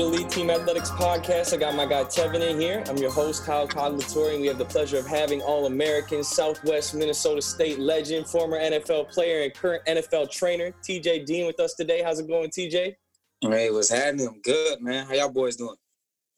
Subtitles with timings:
[0.00, 1.52] To Elite Team Athletics Podcast.
[1.52, 2.82] I got my guy Tevin in here.
[2.88, 6.94] I'm your host, Kyle Coglatori, and we have the pleasure of having All American, Southwest
[6.94, 12.02] Minnesota State legend, former NFL player, and current NFL trainer, TJ Dean, with us today.
[12.02, 12.94] How's it going, TJ?
[13.42, 14.28] Hey, what's happening?
[14.28, 15.04] I'm good, man.
[15.04, 15.76] How y'all boys doing?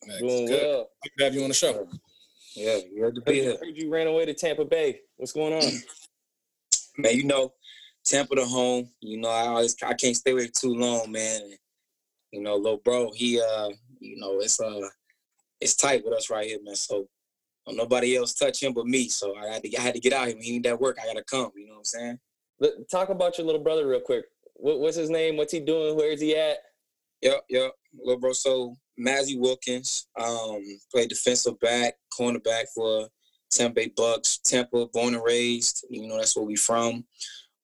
[0.08, 0.62] Man, doing good.
[0.62, 0.88] well.
[1.04, 1.86] Good to have you on the show.
[2.56, 3.56] Yeah, good to be here.
[3.62, 5.02] Heard you ran away to Tampa Bay.
[5.18, 5.62] What's going on?
[6.98, 7.52] man, you know,
[8.04, 8.88] Tampa to home.
[9.00, 11.42] You know, I always I can't stay away too long, man.
[12.32, 14.88] You know, little bro, he uh, you know, it's uh
[15.60, 16.74] it's tight with us right here, man.
[16.74, 17.06] So
[17.66, 19.08] don't nobody else touch him but me.
[19.08, 20.36] So I had to I had to get out here.
[20.36, 21.50] When he need that work, I gotta come.
[21.56, 22.18] You know what I'm saying?
[22.90, 24.24] Talk about your little brother real quick.
[24.54, 25.36] What, what's his name?
[25.36, 25.96] What's he doing?
[25.96, 26.58] Where's he at?
[27.22, 27.72] Yep, yep.
[27.98, 28.32] Little bro.
[28.32, 30.62] So Mazzi Wilkins, um,
[30.92, 33.08] played defensive back, cornerback for
[33.50, 34.38] Tampa Bay Bucks.
[34.38, 35.84] Tampa, born and raised.
[35.90, 37.04] You know, that's where we from.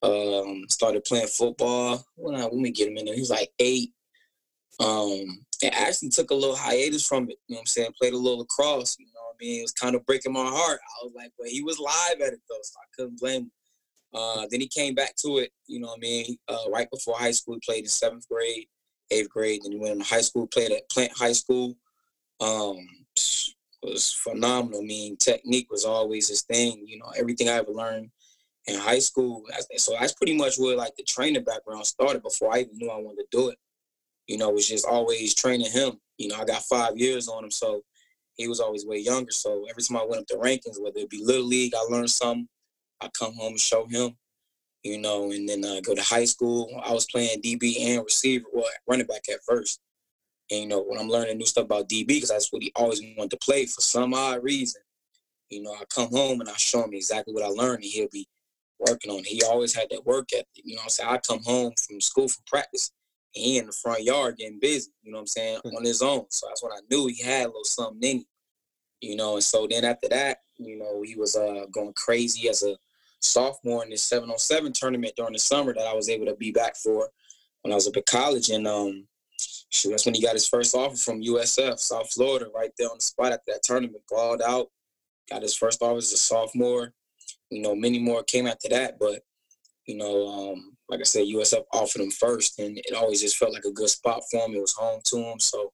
[0.02, 2.04] Um, started playing football.
[2.16, 3.92] When I when we get him in there, he was like eight.
[4.80, 7.38] Um, and actually took a little hiatus from it.
[7.48, 7.90] You know what I'm saying?
[8.00, 8.96] Played a little lacrosse.
[8.98, 9.58] You know what I mean?
[9.60, 10.80] It was kind of breaking my heart.
[10.80, 13.50] I was like, but he was live at it though, so I couldn't blame him.
[14.14, 15.50] Uh, then he came back to it.
[15.66, 16.36] You know what I mean?
[16.46, 18.66] Uh, right before high school, he played in seventh grade,
[19.10, 19.60] eighth grade.
[19.64, 21.76] Then he went to high school, played at Plant High School.
[22.40, 22.86] Um,
[23.82, 24.80] was phenomenal.
[24.80, 26.84] I mean, technique was always his thing.
[26.86, 28.10] You know, everything I ever learned
[28.66, 29.44] in high school.
[29.76, 32.98] So that's pretty much where like the training background started before I even knew I
[32.98, 33.58] wanted to do it.
[34.28, 35.98] You know, was just always training him.
[36.18, 37.82] You know, I got five years on him, so
[38.34, 39.32] he was always way younger.
[39.32, 42.10] So every time I went up the rankings, whether it be little league, I learned
[42.10, 42.48] something.
[43.00, 44.16] I come home and show him.
[44.84, 46.70] You know, and then uh, go to high school.
[46.84, 49.80] I was playing DB and receiver, well, running back at first.
[50.50, 53.02] And you know, when I'm learning new stuff about DB, because that's what he always
[53.16, 54.80] wanted to play for some odd reason.
[55.50, 58.08] You know, I come home and I show him exactly what I learned, and he'll
[58.12, 58.28] be
[58.78, 59.26] working on it.
[59.26, 60.46] He always had that work ethic.
[60.54, 61.10] You know I'm saying?
[61.10, 62.92] I come home from school from practice,
[63.32, 66.26] he in the front yard getting busy, you know what I'm saying, on his own.
[66.30, 68.24] So that's when I knew he had a little something in him.
[69.00, 72.64] You know, and so then after that, you know, he was uh, going crazy as
[72.64, 72.76] a
[73.20, 76.76] sophomore in this 707 tournament during the summer that I was able to be back
[76.76, 77.08] for
[77.62, 78.48] when I was up at college.
[78.48, 79.06] And um,
[79.70, 82.96] shoot, that's when he got his first offer from USF, South Florida, right there on
[82.96, 84.02] the spot after that tournament.
[84.10, 84.66] Balled out,
[85.30, 86.92] got his first offer as a sophomore
[87.50, 89.22] you know, many more came after that, but
[89.86, 93.52] you know, um, like I said, USF offered him first, and it always just felt
[93.52, 94.54] like a good spot for him.
[94.54, 95.72] It was home to him, so.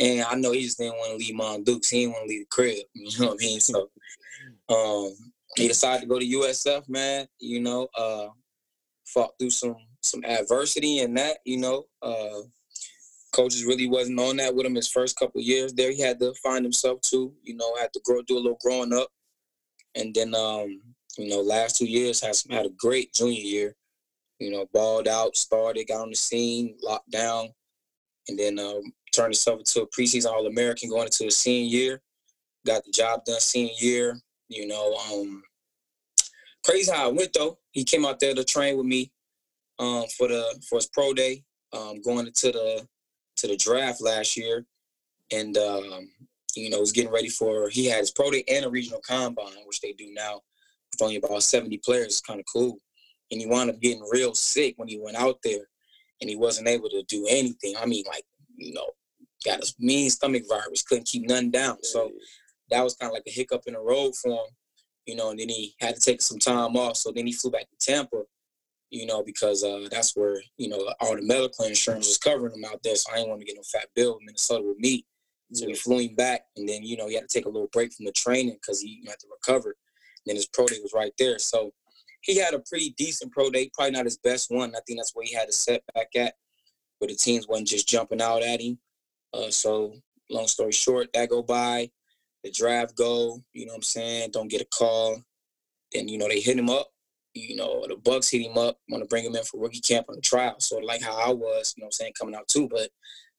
[0.00, 1.90] And I know he just didn't want to leave Mount Dukes.
[1.90, 2.76] He didn't want to leave the crib.
[2.94, 3.60] You know what I mean?
[3.60, 3.88] So,
[4.68, 7.26] um, he decided to go to USF, man.
[7.40, 8.28] You know, uh,
[9.06, 11.38] fought through some some adversity and that.
[11.44, 12.42] You know, uh,
[13.32, 15.90] coaches really wasn't on that with him his first couple years there.
[15.90, 17.32] He had to find himself too.
[17.42, 19.08] You know, had to grow, do a little growing up,
[19.94, 20.80] and then um,
[21.16, 23.74] you know, last two years has had a great junior year.
[24.38, 27.48] You know, balled out, started, got on the scene, locked down,
[28.28, 32.02] and then um, turned himself into a preseason All American going into a senior year.
[32.66, 34.20] Got the job done senior year.
[34.48, 35.42] You know, um,
[36.64, 37.58] crazy how it went though.
[37.72, 39.10] He came out there to train with me
[39.78, 42.86] um, for the for his pro day, um, going into the
[43.36, 44.64] to the draft last year,
[45.32, 46.08] and um,
[46.54, 47.68] you know was getting ready for.
[47.68, 50.42] He had his pro day and a regional combine, which they do now
[50.92, 52.06] with only about 70 players.
[52.06, 52.78] It's kind of cool.
[53.30, 55.68] And he wound up getting real sick when he went out there
[56.20, 57.74] and he wasn't able to do anything.
[57.78, 58.24] I mean, like,
[58.56, 58.90] you know,
[59.44, 61.82] got a mean stomach virus, couldn't keep nothing down.
[61.82, 62.10] So
[62.70, 64.46] that was kind of like a hiccup in the road for him,
[65.06, 66.96] you know, and then he had to take some time off.
[66.96, 68.22] So then he flew back to Tampa,
[68.90, 72.64] you know, because uh, that's where, you know, all the medical insurance was covering him
[72.64, 72.96] out there.
[72.96, 75.04] So I didn't want to get no fat bill in Minnesota with me.
[75.52, 77.70] So we flew him back, and then you know he had to take a little
[77.72, 79.76] break from the training because he had to recover And
[80.26, 81.38] then his pro day was right there.
[81.38, 81.72] So
[82.20, 84.74] he had a pretty decent pro day, probably not his best one.
[84.74, 86.34] I think that's where he had a setback at,
[86.98, 88.78] where the teams wasn't just jumping out at him.
[89.32, 89.94] Uh, so
[90.30, 91.90] long story short, that go by,
[92.44, 95.22] the draft go, you know what I'm saying, don't get a call.
[95.92, 96.88] Then, you know, they hit him up.
[97.34, 100.06] You know, the Bucks hit him up, want to bring him in for rookie camp
[100.08, 100.56] on the trial.
[100.58, 102.68] So like how I was, you know what I'm saying, coming out too.
[102.68, 102.88] But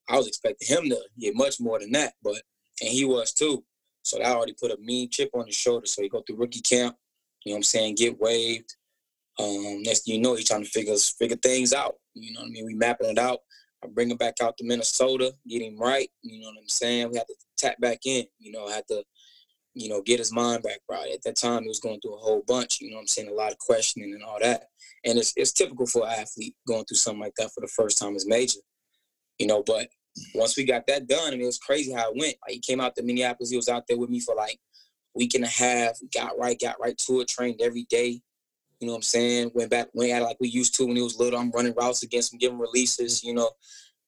[0.07, 2.13] I was expecting him to get much more than that.
[2.23, 2.41] But
[2.81, 3.63] and he was too.
[4.03, 5.85] So that already put a mean chip on his shoulder.
[5.85, 6.95] So he go through rookie camp,
[7.43, 8.75] you know what I'm saying, get waived.
[9.39, 11.95] Um, next thing you know, he's trying to figure figure things out.
[12.13, 12.65] You know what I mean?
[12.65, 13.39] We mapping it out.
[13.83, 16.09] I bring him back out to Minnesota, get him right.
[16.21, 17.09] You know what I'm saying?
[17.11, 18.25] We have to tap back in.
[18.39, 19.03] You know, had to,
[19.73, 21.13] you know, get his mind back right.
[21.13, 22.81] At that time, he was going through a whole bunch.
[22.81, 23.29] You know what I'm saying?
[23.29, 24.65] A lot of questioning and all that.
[25.05, 27.97] And it's it's typical for an athlete going through something like that for the first
[27.97, 28.59] time as major.
[29.37, 29.87] You know, but
[30.35, 32.35] once we got that done, I mean, it was crazy how it went.
[32.45, 34.59] Like he came out to Minneapolis, he was out there with me for like
[35.15, 35.97] week and a half.
[36.13, 38.21] Got right, got right to it, trained every day.
[38.79, 39.51] You know what I'm saying?
[39.53, 41.39] Went back, went at it like we used to when he was little.
[41.39, 43.23] I'm running routes against him, giving releases.
[43.23, 43.51] You know,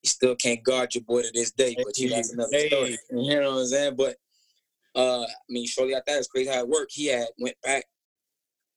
[0.00, 1.76] he still can't guard your boy to this day.
[1.76, 2.98] But you that's another story.
[3.10, 3.96] You know what I'm saying?
[3.96, 4.16] But
[4.94, 6.92] uh, I mean, shortly after that, it's crazy how it worked.
[6.94, 7.84] He had went back,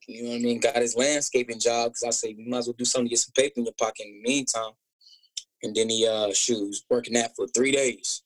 [0.07, 2.67] you know what I mean, got his landscaping job because I say you might as
[2.67, 4.71] well do something to get some paper in your pocket in the meantime.
[5.63, 8.23] And then he uh shoes working that for three days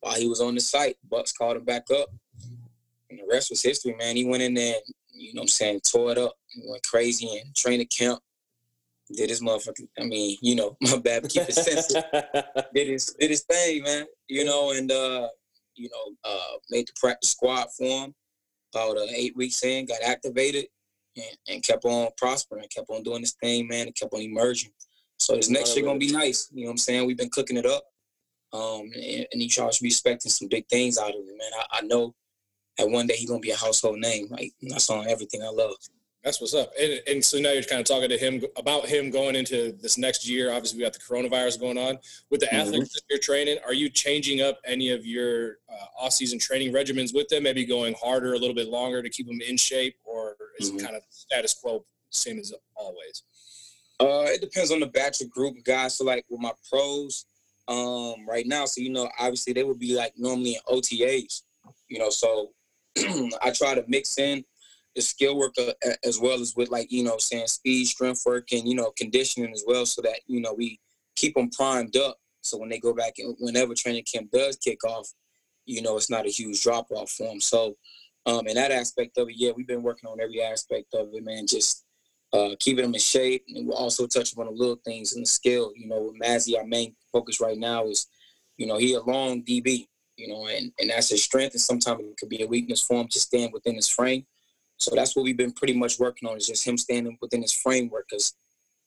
[0.00, 0.96] while he was on the site.
[1.10, 2.08] Bucks called him back up.
[3.10, 4.16] And the rest was history, man.
[4.16, 6.34] He went in there and, you know what I'm saying, tore it up.
[6.64, 8.20] Went crazy and training camp.
[9.12, 12.04] Did his motherfucking, I mean, you know, my bad, keep it sensitive.
[12.74, 14.06] did his did his thing, man.
[14.28, 15.28] You know, and uh,
[15.74, 18.14] you know, uh made the practice squad for him.
[18.74, 20.66] About uh, eight weeks in, got activated
[21.16, 24.72] and, and kept on prospering, kept on doing this thing, man, and kept on emerging.
[25.18, 26.50] So this next year gonna be nice.
[26.52, 27.06] You know what I'm saying?
[27.06, 27.84] We've been cooking it up.
[28.52, 31.50] Um, and, and each should be expecting some big things out of him, man.
[31.58, 32.14] I, I know
[32.78, 34.28] that one day he's gonna be a household name.
[34.30, 35.76] Like that's on everything I love.
[36.26, 36.72] That's what's up.
[36.80, 39.96] And, and, so now you're kind of talking to him about him going into this
[39.96, 40.50] next year.
[40.50, 41.98] Obviously, we got the coronavirus going on.
[42.30, 42.56] With the mm-hmm.
[42.56, 47.14] athletes that you're training, are you changing up any of your uh, off-season training regimens
[47.14, 47.44] with them?
[47.44, 50.80] Maybe going harder a little bit longer to keep them in shape, or is mm-hmm.
[50.80, 53.22] it kind of status quo, same as always?
[54.00, 55.96] Uh, it depends on the batch of group guys.
[55.96, 57.26] So, like with my pros,
[57.68, 61.42] um, right now, so you know, obviously they would be like normally in OTAs,
[61.88, 62.10] you know.
[62.10, 62.50] So
[63.42, 64.44] I try to mix in
[64.94, 65.72] the skill work uh,
[66.04, 69.52] as well as with like you know saying speed, strength work, and you know conditioning
[69.52, 70.80] as well, so that you know we
[71.14, 72.16] keep them primed up.
[72.40, 75.08] So when they go back and whenever training camp does kick off,
[75.66, 77.40] you know it's not a huge drop off for them.
[77.40, 77.76] So
[78.24, 81.24] um, in that aspect of it, yeah, we've been working on every aspect of it,
[81.24, 81.46] man.
[81.46, 81.84] Just
[82.32, 85.26] uh, keeping them in shape, and we'll also touch on the little things in the
[85.26, 85.72] skill.
[85.76, 88.08] You know, with Mazzi, our main focus right now is,
[88.56, 92.00] you know, he a long DB, you know, and, and that's his strength, and sometimes
[92.00, 94.26] it could be a weakness for him to stand within his frame.
[94.78, 97.52] So that's what we've been pretty much working on is just him standing within his
[97.52, 98.06] framework.
[98.10, 98.34] Because,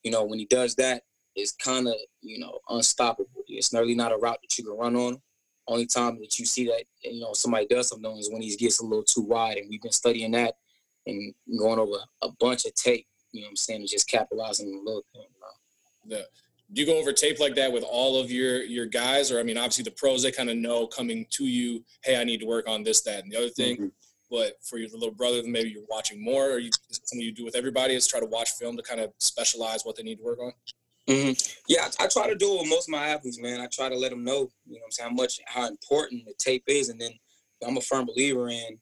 [0.04, 1.04] you know, when he does that,
[1.36, 3.30] it's kind of, you know, unstoppable.
[3.48, 5.22] It's really not a route that you can run on.
[5.68, 8.80] Only time that you see that, you know, somebody does something is when he gets
[8.80, 9.58] a little too wide.
[9.58, 10.56] And we've been studying that
[11.06, 14.74] and going over a bunch of tape, you know what I'm saying, and just capitalizing
[14.74, 15.26] a little thing.
[16.06, 16.18] You know?
[16.18, 16.24] Yeah.
[16.72, 19.32] Do you go over tape like that with all of your your guys?
[19.32, 22.24] Or I mean, obviously the pros they kind of know coming to you, hey, I
[22.24, 23.76] need to work on this, that, and the other thing.
[23.76, 23.88] Mm-hmm
[24.30, 27.56] but for your little brother, maybe you're watching more, or you, something you do with
[27.56, 30.40] everybody is try to watch film to kind of specialize what they need to work
[30.40, 30.54] on?
[31.08, 31.32] Mm-hmm.
[31.68, 33.60] Yeah, I, I, try to do it with most of my athletes, man.
[33.60, 36.34] I try to let them know, you know, I'm saying how much, how important the
[36.38, 37.12] tape is, and then
[37.66, 38.80] I'm a firm believer in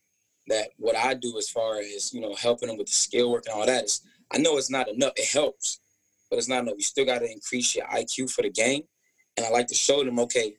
[0.47, 0.69] that.
[0.77, 3.55] What I do as far as you know, helping them with the skill work and
[3.55, 4.01] all that is,
[4.33, 5.13] I know it's not enough.
[5.15, 5.79] It helps,
[6.29, 6.75] but it's not enough.
[6.77, 8.83] You still got to increase your IQ for the game,
[9.35, 10.55] and I like to show them, okay,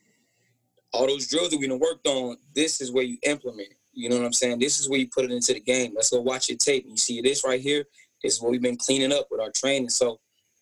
[0.92, 3.68] all those drills that we have worked on, this is where you implement.
[3.92, 4.58] You know what I'm saying?
[4.58, 5.92] This is where you put it into the game.
[5.94, 6.86] Let's go watch your tape.
[6.88, 7.84] You see this right here.
[8.22, 9.90] This is what we've been cleaning up with our training.
[9.90, 10.18] So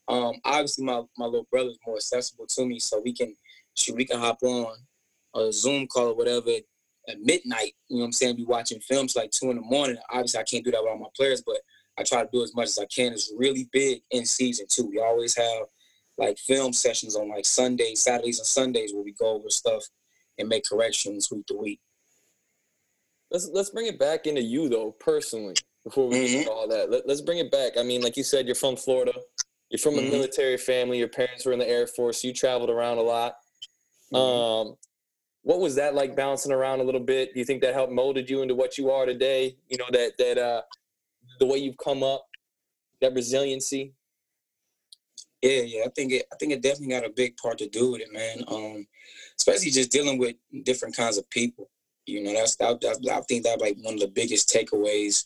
[0.09, 3.35] um, obviously my, my little brother is more accessible to me, so we can
[3.77, 4.75] shoot, we can hop on
[5.35, 6.51] a Zoom call or whatever
[7.09, 7.73] at midnight.
[7.89, 8.37] You know what I'm saying?
[8.37, 9.97] Be watching films like two in the morning.
[10.11, 11.57] Obviously I can't do that with all my players, but
[11.99, 13.13] I try to do as much as I can.
[13.13, 14.87] It's really big in season too.
[14.87, 15.67] We always have
[16.19, 19.85] like film sessions on like Sundays, Saturdays, and Sundays where we go over stuff
[20.39, 21.81] and make corrections week to week.
[23.31, 26.49] Let's let's bring it back into you though, personally, before we mm-hmm.
[26.49, 26.91] all that.
[26.91, 27.73] Let, us bring it back.
[27.79, 29.13] I mean, like you said, you're from Florida.
[29.71, 30.09] You're from mm-hmm.
[30.09, 30.99] a military family.
[30.99, 32.23] Your parents were in the Air Force.
[32.23, 33.35] You traveled around a lot.
[34.13, 34.17] Mm-hmm.
[34.17, 34.77] Um,
[35.43, 37.33] what was that like bouncing around a little bit?
[37.33, 39.57] Do you think that helped molded you into what you are today?
[39.69, 40.63] You know that that uh,
[41.39, 42.27] the way you've come up,
[43.01, 43.95] that resiliency.
[45.43, 46.27] Yeah, yeah, I think it.
[46.33, 48.43] I think it definitely got a big part to do with it, man.
[48.49, 48.87] Um,
[49.39, 51.71] especially just dealing with different kinds of people.
[52.07, 55.25] You know, that's that, that, I think that like one of the biggest takeaways,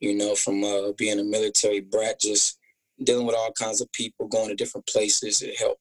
[0.00, 2.58] you know, from uh, being a military brat, just
[3.02, 5.40] dealing with all kinds of people, going to different places.
[5.42, 5.80] It helped,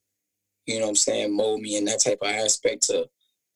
[0.66, 3.10] you know, what I'm saying, mold me in that type of aspect to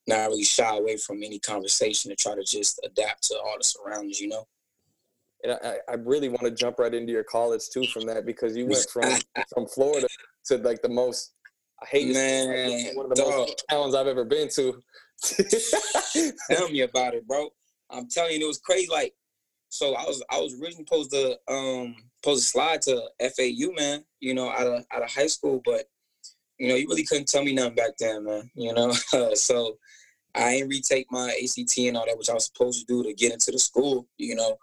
[0.07, 3.63] not really shy away from any conversation to try to just adapt to all the
[3.63, 4.45] surroundings, you know.
[5.43, 8.55] And I, I really want to jump right into your college too from that because
[8.55, 9.11] you went from
[9.53, 10.07] from Florida
[10.45, 11.33] to like the most
[11.81, 13.31] I hate Man, one of the dog.
[13.31, 14.81] most towns I've ever been to.
[16.51, 17.49] Tell me about it, bro.
[17.89, 18.87] I'm telling you, it was crazy.
[18.89, 19.13] Like,
[19.69, 24.03] so I was I was originally supposed to um supposed to slide to FAU, man.
[24.19, 25.85] You know, out of out of high school, but
[26.57, 28.49] you know, you really couldn't tell me nothing back then, man.
[28.55, 28.91] You know,
[29.33, 29.77] so
[30.35, 33.13] I ain't retake my ACT and all that, which I was supposed to do to
[33.13, 34.07] get into the school.
[34.17, 34.57] You know,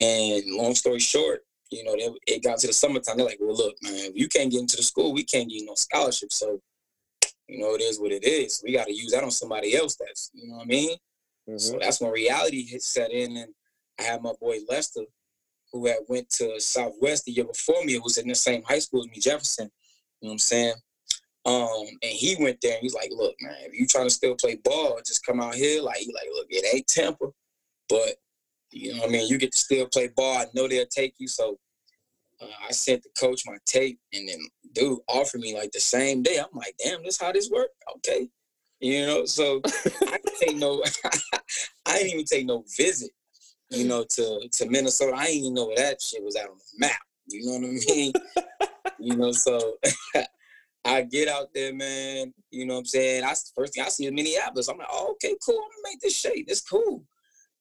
[0.00, 3.16] and long story short, you know, they, it got to the summertime.
[3.16, 5.64] They're like, well, look, man, if you can't get into the school, we can't get
[5.64, 6.32] no scholarship.
[6.32, 6.60] So
[7.48, 8.62] you know, it is what it is.
[8.64, 9.96] We got to use that on somebody else.
[9.96, 10.96] That's, you know what I mean?
[11.48, 11.58] Mm-hmm.
[11.58, 13.36] So that's when reality hit set in.
[13.36, 13.52] And
[13.98, 15.02] I had my boy Lester,
[15.72, 17.94] who had went to Southwest the year before me.
[17.94, 19.70] It was in the same high school as me, Jefferson.
[20.20, 20.74] You know what I'm saying?
[21.46, 24.34] Um, and he went there and he's like, look, man, if you trying to still
[24.34, 25.82] play ball, just come out here.
[25.82, 27.26] Like, he like, look, it ain't Tampa,
[27.90, 28.14] but
[28.74, 29.28] you know what I mean?
[29.28, 30.38] You get to still play ball.
[30.38, 31.28] I know they'll take you.
[31.28, 31.58] So
[32.40, 34.38] uh, I sent the coach my tape and then
[34.72, 36.38] dude offered me like the same day.
[36.38, 37.68] I'm like, damn, this how this work?
[37.96, 38.28] Okay.
[38.80, 40.82] You know, so I didn't take no
[41.86, 43.10] I didn't even take no visit,
[43.70, 45.16] you know, to to Minnesota.
[45.16, 47.00] I didn't even know where that shit was out on the map.
[47.28, 48.12] You know what I mean?
[48.98, 49.76] you know, so
[50.84, 52.34] I get out there, man.
[52.50, 53.24] You know what I'm saying?
[53.24, 54.68] I first thing I see is Minneapolis.
[54.68, 55.54] I'm like, oh, okay, cool.
[55.54, 56.46] I'm gonna make this shape.
[56.48, 57.04] It's cool.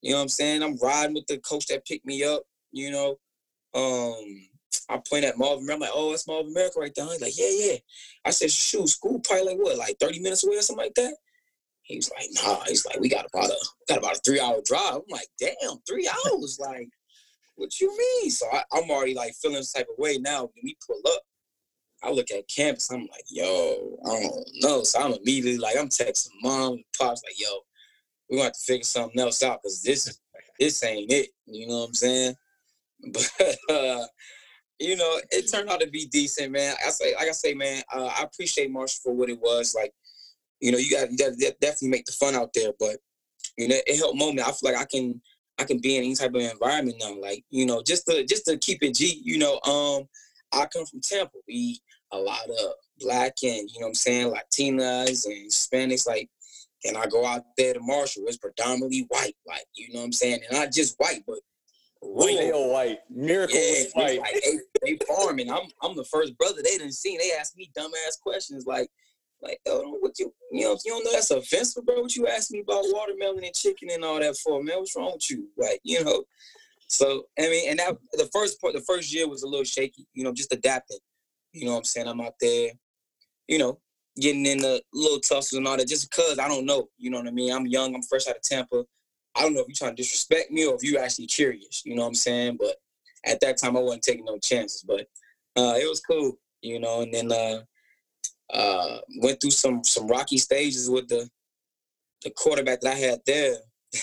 [0.04, 0.62] You know what I'm saying?
[0.62, 2.44] I'm riding with the coach that picked me up.
[2.74, 3.12] You know,
[3.74, 4.50] um,
[4.90, 5.70] I point at Marvin.
[5.72, 7.06] I'm like, oh, that's Mall of America right there.
[7.06, 7.78] He's like, yeah, yeah.
[8.26, 11.16] I said, shoot, school probably like what, like 30 minutes away or something like that.
[11.84, 12.66] He was like, nah.
[12.68, 13.56] He's like, we got about a
[13.88, 14.96] got about a three hour drive.
[14.96, 16.60] I'm like, damn, three hours.
[16.60, 16.90] like,
[17.56, 18.30] what you mean?
[18.30, 20.42] So I, am already like feeling this type of way now.
[20.42, 21.22] When we pull up,
[22.04, 22.92] I look at campus.
[22.92, 24.84] I'm like, yo, I don't know.
[24.84, 27.48] So I'm immediately like, I'm texting mom, and pops, like, yo,
[28.34, 30.20] we're gonna have to figure something else out because this
[30.60, 31.30] this ain't it.
[31.46, 32.36] You know what I'm saying?
[33.12, 33.30] But
[33.70, 34.06] uh,
[34.80, 36.74] you know, it turned out to be decent, man.
[36.86, 39.76] I say, like I say, man, uh, I appreciate Marshall for what it was.
[39.76, 39.92] Like,
[40.62, 42.96] you know, you got, you got to definitely make the fun out there, but
[43.58, 44.48] you know, it helped moment.
[44.48, 45.22] I feel like I can
[45.60, 47.14] I can be in any type of environment now.
[47.20, 50.08] Like, you know, just to just to keep it G, you know, um,
[50.54, 51.38] I come from Tampa.
[51.46, 56.30] We a lot of black and you know what I'm saying, Latinas and Hispanics, like
[56.86, 60.12] and I go out there to Marshall, it's predominantly white, like you know what I'm
[60.12, 61.40] saying, and not just white, but
[62.02, 62.38] white.
[62.38, 63.00] They white.
[63.10, 64.20] Miracle yeah, white.
[64.20, 65.52] Like, they, they farming.
[65.52, 67.18] I'm I'm the first brother they didn't see.
[67.18, 68.90] They ask me dumbass questions like,
[69.42, 72.02] like, oh, what you you know you don't know that's offensive, bro.
[72.02, 74.78] What you ask me about watermelon and chicken and all that for, man?
[74.80, 75.48] What's wrong with you?
[75.58, 76.24] Like, you know.
[76.88, 80.06] So I mean, and that the first part, the first year was a little shaky,
[80.14, 81.00] you know, just adapting.
[81.52, 82.08] You know what I'm saying?
[82.08, 82.72] I'm out there,
[83.48, 83.80] you know,
[84.20, 86.90] getting in the little tussles and all that just because I don't know.
[86.98, 87.54] You know what I mean?
[87.54, 88.84] I'm young, I'm fresh out of Tampa.
[89.36, 91.96] I don't know if you're trying to disrespect me or if you're actually curious, you
[91.96, 92.58] know what I'm saying?
[92.60, 92.76] But
[93.26, 94.84] at that time I wasn't taking no chances.
[94.84, 95.08] But
[95.56, 97.62] uh, it was cool, you know, and then uh,
[98.54, 101.30] uh, went through some some rocky stages with the
[102.24, 103.56] the quarterback that I had there.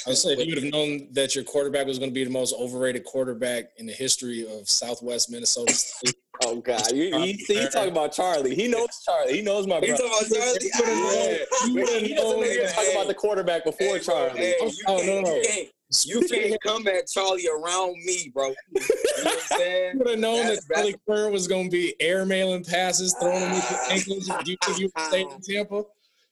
[0.06, 2.54] I said you would have known that your quarterback was going to be the most
[2.54, 6.14] overrated quarterback in the history of Southwest Minnesota State.
[6.42, 8.54] Oh God, you, see, he talking about Charlie.
[8.54, 9.34] He knows Charlie.
[9.34, 9.92] He knows my brother.
[9.92, 11.38] He talking about Charlie.
[11.66, 14.38] You would have known to talk about the quarterback before hey, Charlie.
[14.38, 15.34] Hey, oh, you oh no, no.
[15.34, 15.68] You can't,
[16.06, 18.46] you can't come at Charlie around me, bro.
[18.48, 18.86] You know
[19.22, 19.92] what I'm saying?
[19.92, 23.14] You would have known That's that Charlie Kerr was going to be air mailing passes,
[23.20, 24.26] throwing them into ankles.
[24.26, 25.82] Do you think you would stay in Tampa?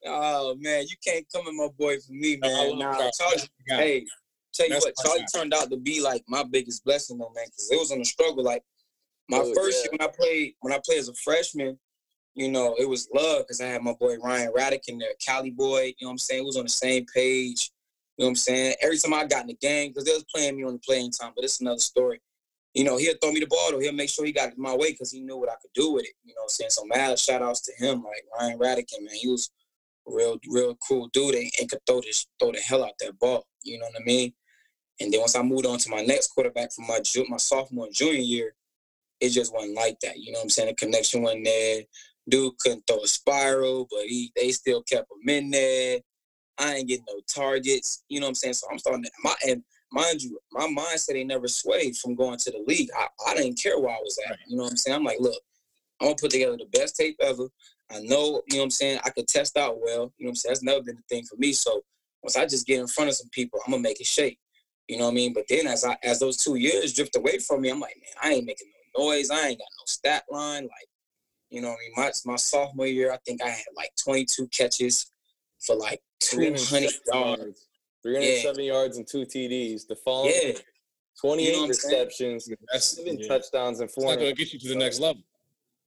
[0.07, 2.78] Oh man, you can't come at my boy for me, man.
[2.78, 4.07] Nah, Charlie, hey,
[4.55, 7.45] tell you That's what, Charlie turned out to be like my biggest blessing, though, man,
[7.47, 8.45] because it was on a struggle.
[8.45, 8.62] Like
[9.28, 9.90] my oh, first yeah.
[9.90, 11.78] year when I played, when I played as a freshman,
[12.35, 15.50] you know, it was love because I had my boy Ryan Raddick in there, Cali
[15.50, 15.87] boy.
[15.87, 16.43] You know what I'm saying?
[16.43, 17.71] We was on the same page.
[18.17, 18.75] You know what I'm saying?
[18.81, 21.12] Every time I got in the game, because they was playing me on the playing
[21.12, 22.21] time, but it's another story.
[22.75, 23.81] You know, he'll throw me the ball though.
[23.81, 25.93] He'll make sure he got it my way because he knew what I could do
[25.95, 26.12] with it.
[26.25, 26.71] You know what I'm saying?
[26.71, 29.14] So mad shout outs to him, like Ryan Raddick, man.
[29.14, 29.58] He was a
[30.09, 33.47] real, real cool dude and, and could throw this throw the hell out that ball.
[33.62, 34.33] You know what I mean?
[35.00, 37.95] And then once I moved on to my next quarterback for my my sophomore and
[37.95, 38.55] junior year,
[39.21, 40.19] it just wasn't like that.
[40.19, 40.69] You know what I'm saying?
[40.69, 41.83] The connection wasn't there.
[42.29, 45.99] Dude couldn't throw a spiral, but he they still kept him in there.
[46.59, 48.03] I ain't getting no targets.
[48.09, 48.55] You know what I'm saying?
[48.55, 49.62] So I'm starting to, my and
[49.93, 52.88] mind you, my mindset ain't never swayed from going to the league.
[52.97, 54.38] I, I didn't care where I was at.
[54.47, 54.97] You know what I'm saying?
[54.97, 55.41] I'm like, look,
[56.00, 57.49] I'm gonna put together the best tape ever.
[57.90, 60.12] I know, you know what I'm saying, I could test out well.
[60.18, 60.50] You know what I'm saying?
[60.50, 61.52] That's never been a thing for me.
[61.52, 61.83] So
[62.23, 64.38] once I just get in front of some people, I'm gonna make it shake.
[64.88, 65.33] You know what I mean?
[65.33, 68.14] But then as I as those two years drift away from me, I'm like, man,
[68.23, 69.30] I ain't making no noise.
[69.30, 70.64] I ain't got no stat line.
[70.64, 70.88] Like,
[71.50, 74.49] you know, what I mean, my my sophomore year, I think I had like 22
[74.49, 75.12] catches
[75.61, 76.61] for like 200
[77.12, 77.68] yards,
[78.02, 78.73] 307 yeah.
[78.73, 79.87] yards and two TDs.
[79.87, 80.52] The following, yeah.
[81.21, 83.28] 28 you know receptions, seven yeah.
[83.28, 84.04] touchdowns, and four.
[84.04, 85.23] going to get you to the next level.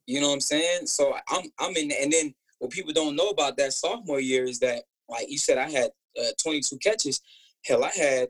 [0.08, 0.88] You know what I'm saying?
[0.88, 4.60] So I'm I'm in, and then what people don't know about that sophomore year is
[4.60, 7.22] that, like you said, I had uh, 22 catches.
[7.66, 8.30] Hell, I had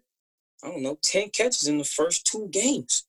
[0.63, 3.05] I don't know 10 catches in the first two games.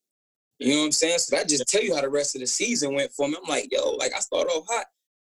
[0.59, 1.19] You know what I'm saying?
[1.19, 3.37] So that just tell you how the rest of the season went for me.
[3.42, 4.87] I'm like, yo, like I started off hot.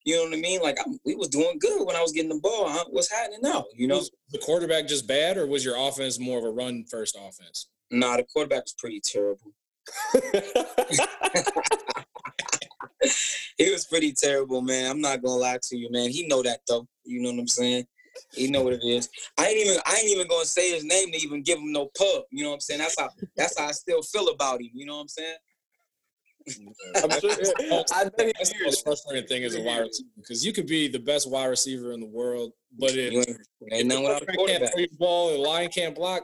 [0.05, 0.61] You know what I mean?
[0.61, 2.69] Like I'm, we was doing good when I was getting the ball.
[2.69, 2.85] Huh?
[2.89, 3.65] What's happening now?
[3.73, 6.85] You know, was the quarterback just bad, or was your offense more of a run
[6.89, 7.67] first offense?
[7.91, 9.53] Nah, the quarterback was pretty terrible.
[13.57, 14.89] he was pretty terrible, man.
[14.89, 16.09] I'm not gonna lie to you, man.
[16.09, 16.87] He know that though.
[17.03, 17.85] You know what I'm saying?
[18.33, 19.09] He know what it is.
[19.37, 21.89] I ain't even I ain't even gonna say his name to even give him no
[21.97, 22.23] pub.
[22.31, 22.79] You know what I'm saying?
[22.79, 24.69] That's how that's how I still feel about him.
[24.73, 25.35] You know what I'm saying?
[26.95, 27.31] I'm sure.
[27.93, 30.87] I bet That's the most frustrating thing as a wide receiver because you could be
[30.87, 34.31] the best wide receiver in the world, but if, You if ain't, ain't nothing the
[34.31, 36.23] a quarterback can't throw your ball the line can't block,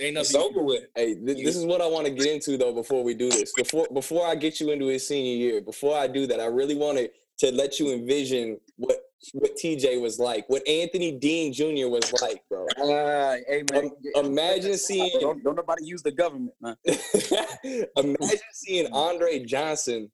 [0.00, 0.48] ain't It's nothing.
[0.50, 0.84] over with.
[0.94, 2.72] Hey, th- this is what I want to get into though.
[2.72, 6.06] Before we do this, before before I get you into his senior year, before I
[6.06, 8.98] do that, I really wanted to let you envision what
[9.32, 11.88] what TJ was like, what Anthony Dean Jr.
[11.88, 12.66] was like, bro.
[12.78, 16.76] Uh, hey man, Um, imagine seeing don't, don't nobody use the government, man.
[17.96, 20.10] imagine seeing Andre Johnson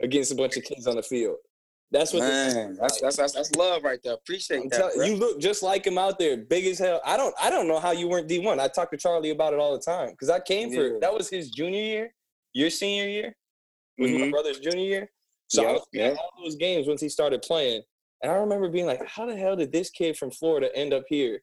[0.00, 1.36] against a bunch of kids on the field.
[1.90, 4.12] That's what this Man, that's, that's that's that's love right there.
[4.14, 4.92] Appreciate I'm that.
[4.94, 7.00] tell- you look just like him out there, big as hell.
[7.04, 8.58] I don't I don't know how you weren't D1.
[8.60, 11.30] I talk to Charlie about it all the time because I came for that was
[11.30, 12.14] his junior year,
[12.52, 13.36] your senior year,
[13.96, 14.30] was my Mhm.
[14.30, 15.10] brother's junior year.
[15.46, 16.18] So I was yep.
[16.18, 17.82] all those games once he started playing,
[18.22, 21.04] and I remember being like, "How the hell did this kid from Florida end up
[21.08, 21.42] here?"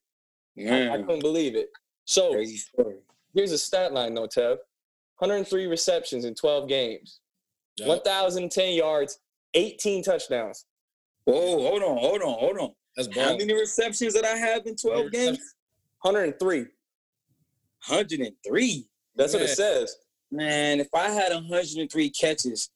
[0.60, 1.70] I, I couldn't believe it.
[2.06, 2.40] So
[3.34, 4.58] here's a stat line, though, Tev:
[5.18, 7.20] 103 receptions in 12 games,
[7.78, 7.88] Yeah.
[7.88, 9.18] 1,010 yards,
[9.56, 10.66] 18 touchdowns.
[11.26, 12.72] Whoa, hold on, hold on, hold on.
[12.96, 15.40] That's How many receptions that I have in 12 games?
[16.02, 16.60] 103.
[16.60, 18.88] 103.
[19.16, 19.96] That's what it says.
[20.32, 22.70] Man, if I had 103 catches,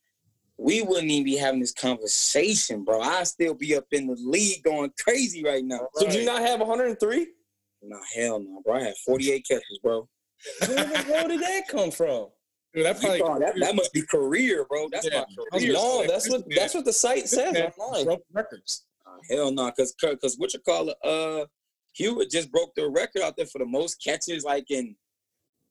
[0.58, 3.02] we wouldn't even be having this conversation, bro.
[3.02, 5.88] I'd still be up in the league going crazy right now.
[5.96, 7.28] So did you not have 103?
[7.82, 8.76] Nah, hell no, bro.
[8.76, 10.08] I had 48 catches, bro.
[10.68, 12.28] Where the hell did that come from?
[12.74, 14.88] Dude, that probably thought that, that must be career, bro.
[14.92, 15.26] That's Yeah, my
[15.60, 15.74] career.
[15.74, 18.06] gonna No, that's what man- that's what the site says man online.
[18.06, 18.86] broke records.
[19.06, 20.98] Nah, hell no, cause cause what you call it?
[21.04, 21.46] Uh,
[21.94, 24.96] Hewitt just broke the record out there for the most catches, like in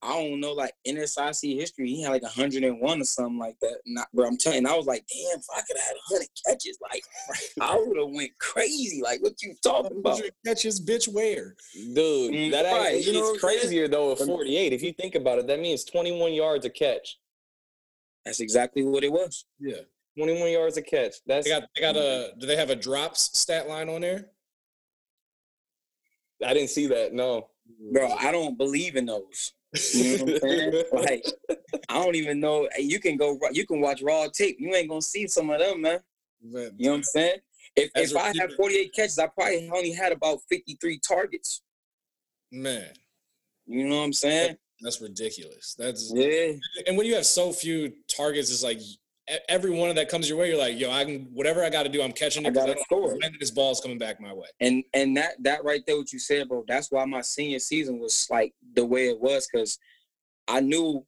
[0.00, 1.88] I don't know, like NSIC history.
[1.88, 3.78] He had like 101 or something like that.
[3.84, 6.28] Not, bro, I'm telling you, I was like, damn, if I could have had 100
[6.46, 7.02] catches, like
[7.60, 9.00] I would have went crazy.
[9.02, 10.12] Like what you talking about?
[10.14, 11.56] 100 catches, bitch, where?
[11.74, 13.60] Dude, Mm, that right, ain't, you know it's what saying?
[13.60, 14.72] crazier though at 48.
[14.72, 17.18] If you think about it, that means 21 yards a catch.
[18.24, 19.46] That's exactly what it was.
[19.58, 19.80] Yeah.
[20.16, 21.14] 21 yards a catch.
[21.26, 24.26] That's They got they got a do they have a drops stat line on there?
[26.44, 27.12] I didn't see that.
[27.12, 27.48] No.
[27.92, 29.52] Bro, I don't believe in those.
[29.92, 30.84] You know what I'm saying?
[30.92, 31.24] like,
[31.88, 32.68] I don't even know.
[32.78, 34.56] You can go, you can watch raw tape.
[34.58, 36.00] You ain't gonna see some of them, man.
[36.42, 37.38] But You know what I'm saying?
[37.76, 41.62] If if I had 48 catches, I probably only had about 53 targets.
[42.50, 42.92] man,
[43.66, 44.56] You know what I'm saying?
[44.80, 45.74] that's ridiculous.
[45.76, 46.52] That's Yeah.
[46.86, 48.80] and when you have so few targets, it's like
[49.48, 50.48] every one of that comes your way.
[50.48, 52.48] You're like, yo, I can whatever I got to do, I'm catching it.
[52.48, 53.18] I 'cause gotta don't score.
[53.18, 54.48] When this ball's coming back my way.
[54.60, 56.64] And and that that right there, what you said, bro.
[56.66, 59.78] That's why my senior season was like the way it was, because
[60.46, 61.06] I knew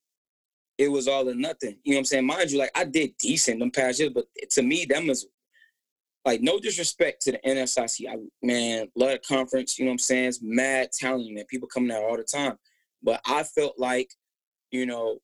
[0.78, 1.78] it was all or nothing.
[1.84, 2.26] You know what I'm saying?
[2.26, 5.26] Mind you, like I did decent them past years, but to me, them is
[6.24, 8.06] like no disrespect to the NSIC.
[8.08, 10.28] I man, love the conference, you know what I'm saying?
[10.28, 11.44] It's mad talent, man.
[11.46, 12.58] People coming out all the time.
[13.02, 14.10] But I felt like,
[14.70, 15.18] you know,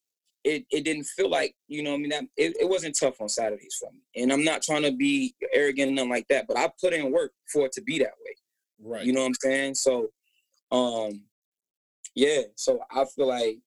[0.47, 3.29] it, it didn't feel like, you know, I mean, that it, it wasn't tough on
[3.29, 4.23] Saturdays for me.
[4.23, 7.11] And I'm not trying to be arrogant or nothing like that, but I put in
[7.11, 8.35] work for it to be that way.
[8.81, 9.05] Right.
[9.05, 9.75] You know what I'm saying?
[9.75, 10.09] So,
[10.71, 11.23] um,
[12.15, 12.43] yeah.
[12.55, 13.59] So I feel like,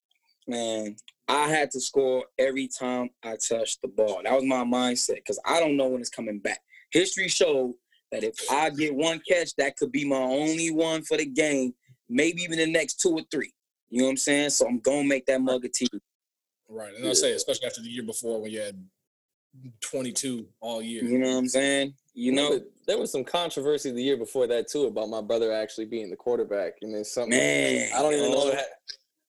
[0.48, 0.96] man,
[1.28, 4.22] I had to score every time I touched the ball.
[4.24, 6.60] That was my mindset because I don't know when it's coming back.
[6.92, 7.74] History showed
[8.10, 11.74] that if I get one catch, that could be my only one for the game,
[12.08, 13.52] maybe even the next two or three.
[13.90, 14.50] You know what I'm saying?
[14.50, 15.88] So I'm gonna make that mug of tea.
[16.70, 16.94] Right.
[16.94, 18.82] And I'll say, especially after the year before when you had
[19.80, 21.02] 22 all year.
[21.04, 21.94] You know what I'm saying?
[22.14, 25.52] You know, There- there was some controversy the year before that too about my brother
[25.52, 27.30] actually being the quarterback, and then something.
[27.36, 27.92] man.
[27.92, 28.36] I don't even know.
[28.46, 28.64] What ha-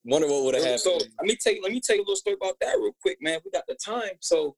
[0.06, 0.82] wonder what would have happened.
[0.82, 3.39] So let me take let me take a little story about that real quick, man.
[3.43, 4.13] We got the time.
[4.19, 4.56] So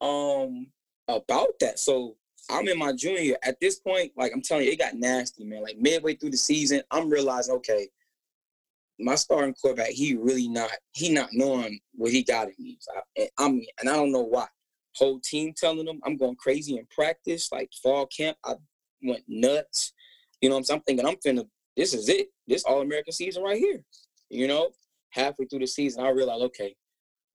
[0.00, 0.70] um
[1.08, 1.78] about that.
[1.78, 2.16] So
[2.48, 3.38] I'm in my junior year.
[3.42, 5.62] At this point, like I'm telling you, it got nasty, man.
[5.62, 7.88] Like midway through the season, I'm realizing, okay,
[9.00, 12.78] my starting quarterback, he really not, he not knowing what he got in me.
[12.94, 14.46] I, and I'm and I don't know why.
[14.96, 18.36] Whole team telling him I'm going crazy in practice, like fall camp.
[18.44, 18.54] I
[19.02, 19.92] went nuts.
[20.40, 22.28] You know I'm thinking I'm finna, this is it.
[22.46, 23.82] This all American season right here.
[24.28, 24.70] You know,
[25.10, 26.74] halfway through the season, I realized, okay,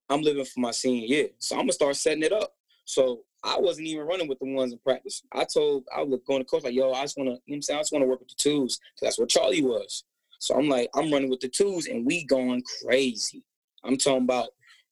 [0.10, 1.30] I'm living for my senior year.
[1.40, 2.54] So I'm gonna start setting it up.
[2.86, 5.24] So I wasn't even running with the ones in practice.
[5.32, 7.62] I told I was going to coach like, yo, I just wanna, you know I'm
[7.62, 8.80] saying, I just wanna work with the twos.
[9.02, 10.04] That's what Charlie was.
[10.40, 13.44] So I'm like, I'm running with the twos and we going crazy.
[13.84, 14.50] I'm talking about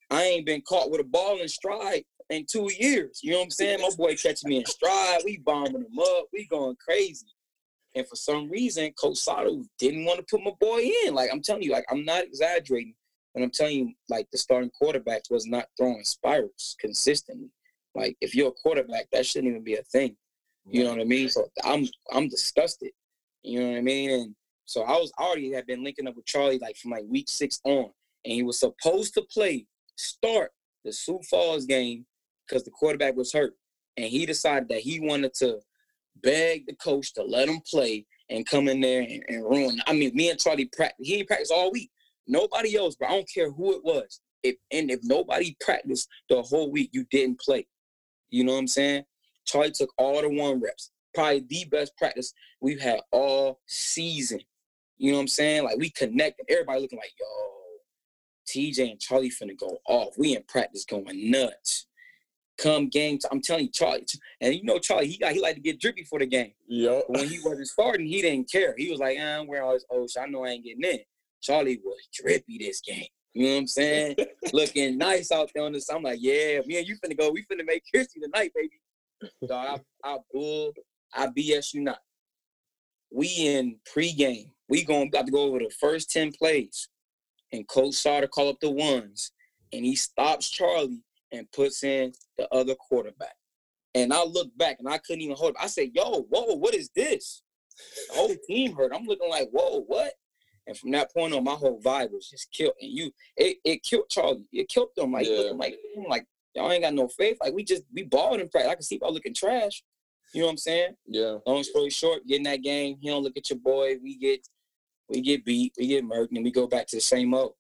[0.10, 3.20] I ain't been caught with a ball in stride in two years.
[3.24, 3.82] You know what I'm saying?
[3.82, 5.22] My boy catching me in stride.
[5.26, 6.26] We bombing him up.
[6.32, 7.28] We going crazy.
[7.96, 11.14] And for some reason, Coach Sauter didn't want to put my boy in.
[11.14, 12.96] Like I'm telling you, like I'm not exaggerating.
[13.36, 17.50] And I'm telling you, like the starting quarterback was not throwing spirals consistently.
[17.96, 20.16] Like if you're a quarterback, that shouldn't even be a thing.
[20.66, 21.30] You know what I mean?
[21.30, 22.92] So I'm I'm disgusted.
[23.44, 24.10] You know what I mean?
[24.12, 27.30] And so I was already had been linking up with Charlie like from like week
[27.30, 27.90] six on,
[28.26, 30.52] and he was supposed to play start
[30.84, 32.06] the Sioux Falls game
[32.48, 33.56] because the quarterback was hurt,
[33.98, 35.60] and he decided that he wanted to
[36.22, 39.82] beg the coach to let him play and come in there and, and ruin.
[39.88, 41.08] I mean, me and Charlie practice.
[41.08, 41.92] He practiced all week.
[42.28, 44.22] Nobody else, but I don't care who it was.
[44.44, 47.68] If and if nobody practiced the whole week, you didn't play.
[48.30, 49.04] You know what I'm saying?
[49.46, 50.92] Charlie took all the one reps.
[51.14, 54.40] Probably the best practice we've had all season.
[54.98, 55.64] You know what I'm saying?
[55.64, 56.46] Like we connected.
[56.50, 57.26] Everybody looking like, yo,
[58.48, 60.18] TJ and Charlie finna go off.
[60.18, 61.88] We in practice going nuts.
[62.60, 64.06] Come game, I'm telling you, Charlie,
[64.40, 66.54] and you know Charlie, he got he like to get drippy for the game.
[66.68, 67.02] Yeah.
[67.08, 68.76] When he wasn't starting, he didn't care.
[68.78, 70.22] He was like, eh, I'm wearing all this old shit.
[70.22, 71.00] I know I ain't getting in.
[71.42, 73.08] Charlie was drippy this game.
[73.34, 74.16] You know what I'm saying?
[74.54, 75.90] Looking nice out there on this.
[75.90, 77.32] I'm like, yeah, me and you finna go.
[77.32, 78.80] We finna make history tonight, baby.
[79.48, 80.74] Dog, I, I bull,
[81.14, 82.00] I BS you not.
[83.12, 84.53] We in pregame.
[84.74, 86.90] We going got to go over the first 10 plays.
[87.52, 89.32] And Coach Sauter call up the ones.
[89.72, 93.36] And he stops Charlie and puts in the other quarterback.
[93.94, 95.58] And I look back and I couldn't even hold it.
[95.62, 97.44] I said, yo, whoa, what is this?
[98.10, 98.94] The whole team hurt.
[98.96, 100.14] I'm looking like, whoa, what?
[100.66, 102.74] And from that point on, my whole vibe was just killed.
[102.82, 104.48] And you, it, it killed Charlie.
[104.52, 105.12] It killed them.
[105.12, 105.34] Like, Yeah.
[105.38, 107.38] looking like, I'm like, y'all ain't got no faith.
[107.40, 108.72] Like, we just, we balled in practice.
[108.72, 109.84] I can see y'all looking trash.
[110.34, 110.96] You know what I'm saying?
[111.06, 111.38] Yeah.
[111.46, 113.98] Long story short, getting that game, he don't look at your boy.
[114.02, 114.40] We get,
[115.10, 117.54] we get beat, we get murked, and we go back to the same old.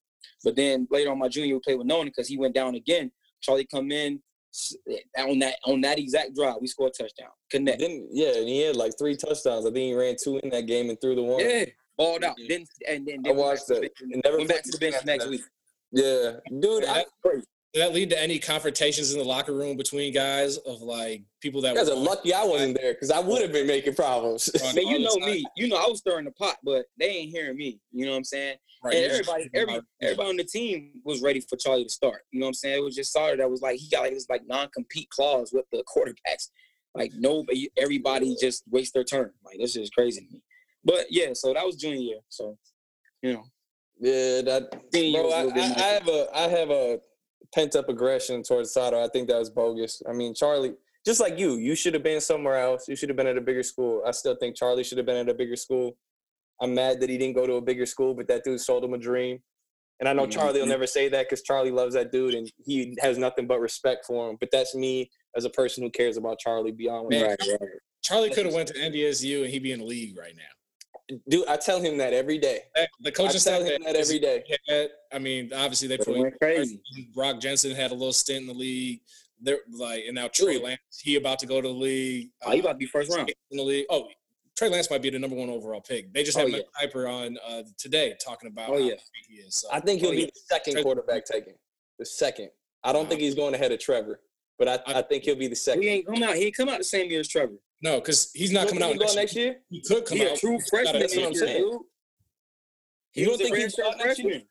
[0.44, 3.12] But then later on, my junior, we played with Nona because he went down again.
[3.42, 4.22] Charlie come in
[5.18, 6.58] on that on that exact drive.
[6.62, 7.30] We scored a touchdown.
[7.50, 7.80] Connect.
[7.80, 9.66] Didn't yeah, and he had like three touchdowns.
[9.66, 11.40] I think he ran two in that game and threw the one.
[11.40, 11.66] Yeah,
[11.98, 12.38] balled out.
[12.48, 13.82] Then and then I then went watched that.
[13.82, 15.42] the bench- never Went back to the bench next week.
[15.92, 17.06] Yeah, dude, I,
[17.74, 21.74] that lead to any confrontations in the locker room between guys of like people that
[21.74, 24.50] you guys were are lucky I wasn't there because I would have been making problems.
[24.76, 25.44] Man, you know me.
[25.58, 27.80] You know I was stirring the pot, but they ain't hearing me.
[27.92, 28.58] You know what I'm saying?
[28.84, 32.22] Right, and you're everybody, every everybody on the team was ready for Charlie to start.
[32.32, 32.78] You know what I'm saying?
[32.78, 35.66] It was just Sauter that was like he got like this like non-compete clause with
[35.72, 36.50] the quarterbacks.
[36.94, 39.32] Like nobody, everybody just wastes their turn.
[39.44, 40.44] Like this is crazy to me.
[40.84, 42.20] But yeah, so that was junior year.
[42.30, 42.58] So
[43.24, 43.44] you know,
[44.00, 45.28] yeah, that Senior bro.
[45.28, 47.00] was a I, little bit I, I have a I have a
[47.54, 49.00] pent up aggression towards Sauter.
[49.00, 50.02] I think that was bogus.
[50.10, 50.74] I mean, Charlie,
[51.06, 52.88] just like you, you should have been somewhere else.
[52.88, 54.02] You should have been at a bigger school.
[54.06, 55.98] I still think Charlie should have been at a bigger school.
[56.62, 58.94] I'm mad that he didn't go to a bigger school, but that dude sold him
[58.94, 59.40] a dream.
[60.00, 60.32] And I know mm-hmm.
[60.32, 63.60] Charlie will never say that because Charlie loves that dude and he has nothing but
[63.60, 64.38] respect for him.
[64.40, 67.06] But that's me as a person who cares about Charlie beyond.
[67.06, 67.70] what- right, right.
[68.04, 70.44] Charlie could have went to NDSU and he'd be in the league right now.
[71.30, 72.62] Dude, I tell him that every day.
[72.76, 74.44] That- The I tell him that every day.
[74.68, 76.82] had- I mean, obviously they put went crazy.
[77.14, 79.02] Brock Jensen had a little stint in the league.
[79.42, 80.58] They're like, and now Trey.
[80.58, 82.30] Lance, he about to go to the league.
[82.44, 83.34] Oh, you about to be first round?
[83.52, 83.86] in the league.
[83.90, 84.08] Oh,
[84.56, 86.14] Trey Lance might be the number one overall pick.
[86.14, 86.58] They just Oh, had yeah.
[86.60, 88.96] Mel Kiper on uh, today talking about Oh, yeah.
[89.28, 89.56] he is.
[89.56, 90.26] So, I think he'll Oh, be yeah.
[90.28, 91.56] the second Trey- quarterback taken.
[92.00, 92.50] The second.
[92.84, 93.10] I don't Wow.
[93.10, 94.22] think he's going ahead of Trevor,
[94.58, 95.82] but I, I think he'll be the second.
[95.84, 96.36] He ain't come out.
[96.38, 97.56] He ain't come out the same year as Trevor.
[97.84, 99.46] No, because he's not coming out think next, year.
[99.46, 99.56] year.
[99.70, 100.38] He could come He out.
[100.38, 101.00] a true freshman.
[101.02, 101.62] That's what I'm saying.
[101.62, 101.82] dude.
[103.12, 104.30] He You don't think he's redshirt going next year?
[104.30, 104.48] freshman.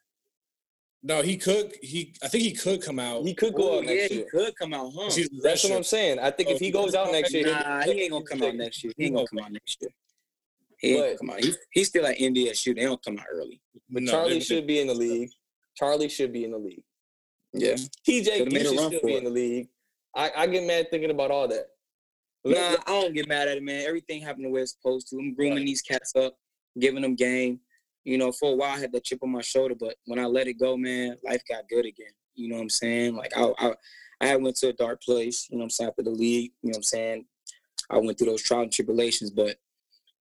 [1.05, 1.73] No, he could.
[1.81, 3.25] He, I think he could come out.
[3.25, 4.23] He could go Oh, out yeah, next year.
[4.23, 5.01] he could come out, huh?
[5.01, 5.75] 'cause he's a That's what redshirt.
[5.77, 6.19] I'm saying.
[6.19, 8.55] I think if he oh, goes out next year, Nah, he ain't gonna come out
[8.55, 8.93] next year.
[8.95, 9.89] He ain't gonna come out next year.
[10.77, 11.39] He ain't gonna come out.
[11.43, 12.75] He, he's still at NDSU.
[12.75, 13.59] They don't come out early.
[13.89, 15.29] But No, Charlie should be in the league.
[15.75, 16.83] Charlie should be in the league.
[17.53, 17.73] Yeah.
[18.07, 19.67] TJ, Could've you made a should still be in the league.
[20.15, 21.67] I, I get mad thinking about all that.
[22.45, 23.85] Nah, I don't get mad at it, man.
[23.87, 25.17] Everything happened the way it's supposed to.
[25.17, 25.65] I'm grooming Right.
[25.65, 26.37] these cats up,
[26.79, 27.59] giving them game.
[28.03, 30.25] You know, for a while I had that chip on my shoulder, but when I
[30.25, 32.11] let it go, man, life got good again.
[32.35, 33.15] You know what I'm saying?
[33.15, 33.75] Like I I,
[34.19, 36.67] I went to a dark place, you know what I'm saying, after the league, you
[36.69, 37.25] know what I'm saying?
[37.89, 39.55] I went through those trials and tribulations, but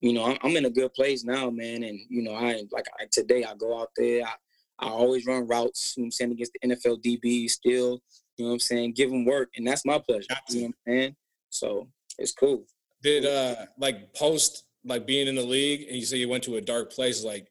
[0.01, 1.83] you know, I'm, I'm in a good place now, man.
[1.83, 4.35] And you know, I like I, today I go out there, I,
[4.79, 8.01] I always run routes, you know what I'm saying, against the NFL DB still,
[8.37, 10.27] you know what I'm saying, give them work, and that's my pleasure.
[10.51, 11.17] You know what I'm saying?
[11.51, 11.89] So
[12.23, 12.65] it's cool.
[13.03, 16.57] Did uh like post like being in the league and you say you went to
[16.57, 17.49] a dark place like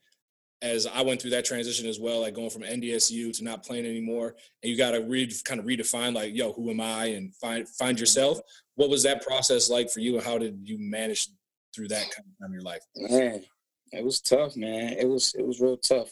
[0.62, 3.86] as I went through that transition as well, like going from NDSU to not playing
[3.86, 7.36] anymore, and you got to read kind of redefine like, yo, who am I, and
[7.36, 8.40] find find yourself.
[8.76, 11.30] What was that process like for you, and how did you manage
[11.76, 12.82] through that kind of time in your life?
[12.96, 13.44] Man,
[13.92, 14.94] it was tough, man.
[15.00, 16.12] It was it was real tough.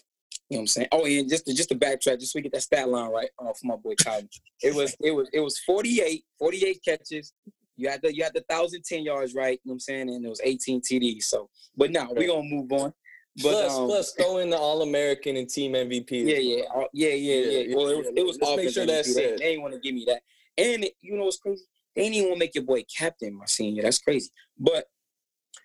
[0.49, 0.87] You know what I'm saying?
[0.91, 3.29] Oh, and just to, just to backtrack, just so we get that stat line right
[3.37, 4.21] uh, for my boy Kyle.
[4.63, 7.33] It was it was it was 48, 48 catches.
[7.79, 9.59] You had the you had the thousand ten yards right.
[9.63, 10.09] You know what I'm saying?
[10.09, 11.23] And it was 18 TDs.
[11.23, 12.93] So, but now we gonna move on.
[13.41, 16.11] But plus, um, plus throw in the All American and Team MVP.
[16.11, 17.59] yeah, yeah, uh, yeah, yeah, yeah.
[17.59, 18.87] Yeah, Well, it was it was Let's make sure MVP.
[18.87, 19.37] that's They, it.
[19.39, 20.21] they didn't want to give me that.
[20.57, 21.63] And you know what's crazy?
[21.95, 23.83] They didn't even want to make your boy captain my senior.
[23.83, 24.29] That's crazy.
[24.57, 24.85] But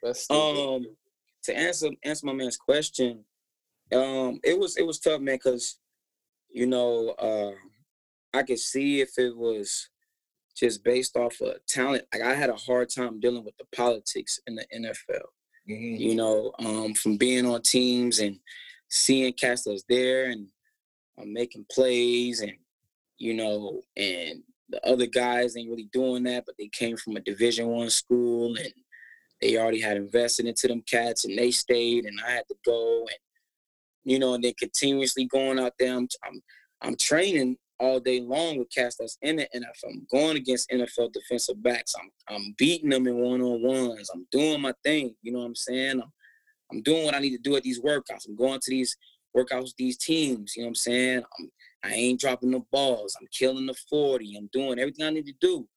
[0.03, 0.87] That's um,
[1.45, 3.25] to answer answer my man's question,
[3.93, 5.79] um, it was it was tough, man, because
[6.51, 7.53] you know, uh,
[8.33, 9.89] I could see if it was
[10.57, 12.05] just based off of talent.
[12.13, 15.23] Like I had a hard time dealing with the politics in the NFL.
[15.69, 15.97] Mm-hmm.
[15.97, 18.39] You know, um, from being on teams and
[18.89, 20.47] seeing cast that's there and
[21.21, 22.53] um, making plays and
[23.19, 27.21] you know, and the other guys ain't really doing that, but they came from a
[27.21, 28.73] Division One school and
[29.41, 33.01] they already had invested into them cats and they stayed and I had to go
[33.01, 33.19] and
[34.05, 35.97] you know, and they continuously going out there.
[35.97, 36.43] I'm I'm,
[36.83, 39.91] I'm training all day long with cats that's in the NFL.
[39.91, 41.95] I'm going against NFL defensive backs.
[42.01, 44.11] I'm I'm beating them in one on ones.
[44.13, 45.15] I'm doing my thing.
[45.23, 46.01] You know what I'm saying?
[46.01, 46.13] I'm,
[46.73, 48.27] I'm doing what I need to do at these workouts.
[48.29, 48.97] I'm going to these
[49.37, 50.55] workouts with these teams.
[50.57, 51.23] You know what I'm saying?
[51.39, 51.51] I'm
[51.85, 53.15] I ain't dropping the balls.
[53.21, 54.37] I'm killing the 40.
[54.37, 55.69] I'm doing everything I need to do.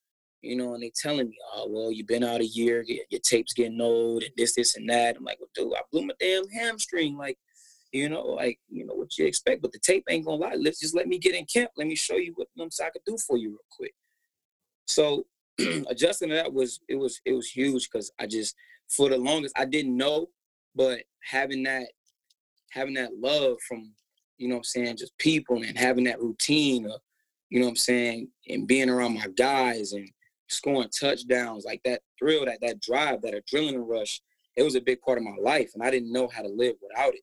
[0.42, 3.20] You know, and they telling me, oh, well, you've been out a year, your, your
[3.22, 5.18] tape's getting old, and this, this, and that.
[5.18, 7.18] I'm like, well, dude, I blew my damn hamstring.
[7.18, 7.38] Like,
[7.92, 9.62] you know, like, you know, what you expect.
[9.62, 10.56] But the tape ain't gonna lie.
[10.56, 11.72] Let's just let me get in camp.
[11.78, 13.94] Let me show you what know, I could do for you real quick.
[14.86, 15.26] So
[15.90, 18.56] adjusting to that was it was it was huge because I just
[18.90, 20.28] for the longest I didn't know,
[20.76, 21.88] but having that
[22.72, 23.94] having that love from
[24.38, 27.02] you know what I'm saying, just people and having that routine of,
[27.50, 30.08] you know what I'm saying, and being around my guys and
[30.48, 34.22] scoring touchdowns, like that thrill, that that drive, that adrenaline rush,
[34.56, 35.72] it was a big part of my life.
[35.74, 37.22] And I didn't know how to live without it.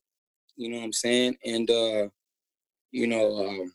[0.55, 1.37] You know what I'm saying?
[1.43, 2.07] And uh,
[2.91, 3.73] you know, um,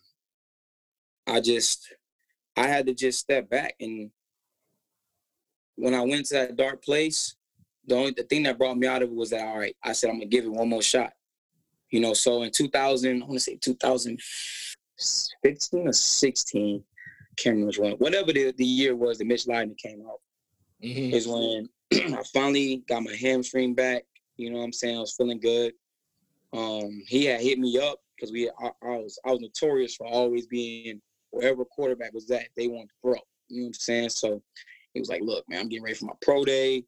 [1.27, 1.93] I just
[2.57, 4.11] I had to just step back and
[5.81, 7.37] when I went to that dark place,
[7.87, 9.93] the only the thing that brought me out of it was that all right, I
[9.93, 11.15] said I'm gonna give it one more shot.
[11.91, 16.85] You know, so in 2000, I want to say 2015 or 16,
[17.37, 17.93] can't remember which one.
[17.93, 20.21] Whatever the, the year was that Mitch Leidner came out,
[20.85, 21.15] mm-hmm.
[21.15, 21.69] is when
[22.17, 24.05] I finally got my hamstring back.
[24.37, 24.99] You know what I'm saying?
[24.99, 25.73] I was feeling good.
[26.53, 30.07] Um, he had hit me up because we I, I, was I was notorious for
[30.07, 33.15] always being wherever quarterback was at, they wanted to throw.
[33.49, 34.09] You know what I'm saying?
[34.11, 34.43] So
[34.95, 36.85] he was like, "Look, man, I'm getting ready for my pro day.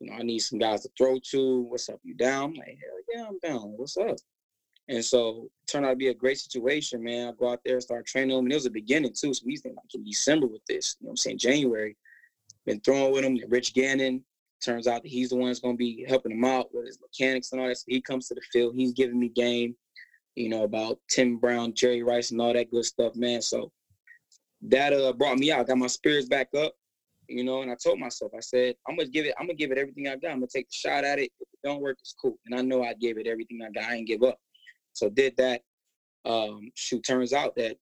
[0.00, 1.62] You know, I need some guys to throw to.
[1.62, 2.00] What's up?
[2.02, 3.74] You down?" I'm like, "Hell yeah, I'm down.
[3.76, 4.16] What's up?"
[4.88, 7.28] And so it turned out to be a great situation, man.
[7.28, 8.46] I go out there, start training them.
[8.46, 9.32] And it was a beginning too.
[9.32, 11.38] So we think like in December with this, you know what I'm saying?
[11.38, 11.96] January.
[12.66, 13.38] Been throwing with him.
[13.48, 14.24] Rich Gannon.
[14.64, 17.52] Turns out that he's the one that's gonna be helping him out with his mechanics
[17.52, 17.78] and all that.
[17.78, 19.74] So he comes to the field, he's giving me game,
[20.36, 23.42] you know, about Tim Brown, Jerry Rice, and all that good stuff, man.
[23.42, 23.72] So
[24.62, 26.74] that uh brought me out, got my spirits back up,
[27.28, 29.72] you know, and I told myself, I said, I'm gonna give it, I'm gonna give
[29.72, 30.32] it everything I got.
[30.32, 31.30] I'm gonna take the shot at it.
[31.40, 32.38] If it don't work, it's cool.
[32.46, 33.90] And I know I gave it everything I got.
[33.90, 34.38] I ain't give up.
[34.92, 35.62] So did that.
[36.24, 37.76] Um, shoot, turns out that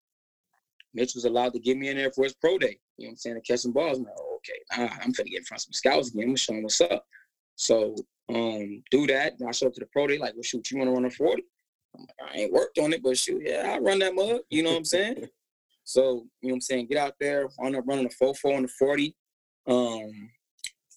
[0.94, 2.78] Mitch was allowed to get me in there for his pro day.
[2.96, 3.36] You know what I'm saying?
[3.36, 4.00] To catch some balls.
[4.18, 6.22] Oh, okay, nah, I'm gonna get in front of some scouts again.
[6.22, 7.04] I'm gonna show them what's up.
[7.56, 7.94] So
[8.28, 9.34] um, do that.
[9.38, 11.10] And I show up to the pro day, like, well, shoot, you wanna run a
[11.10, 11.42] 40?
[11.94, 14.40] I'm like, I ain't worked on it, but shoot, yeah, I run that mug.
[14.50, 15.28] You know what I'm saying?
[15.84, 16.86] so, you know what I'm saying?
[16.86, 19.16] Get out there, end up running a 4 4 on the 40.
[19.66, 20.30] Um,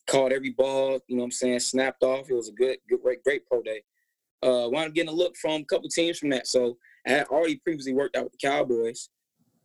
[0.08, 2.30] caught every ball, you know what I'm saying, snapped off.
[2.30, 3.84] It was a good, good, great, great pro day
[4.44, 6.48] uh, wound up getting a look from a couple teams from that.
[6.48, 6.78] So
[7.08, 9.10] I had already previously worked out with the Cowboys,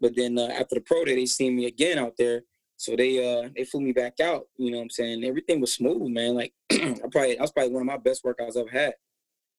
[0.01, 2.43] but then uh, after the pro day, they seen me again out there.
[2.79, 4.47] So they uh they flew me back out.
[4.57, 5.25] You know what I'm saying?
[5.25, 6.35] Everything was smooth, man.
[6.35, 8.95] Like I probably I was probably one of my best workouts I've had.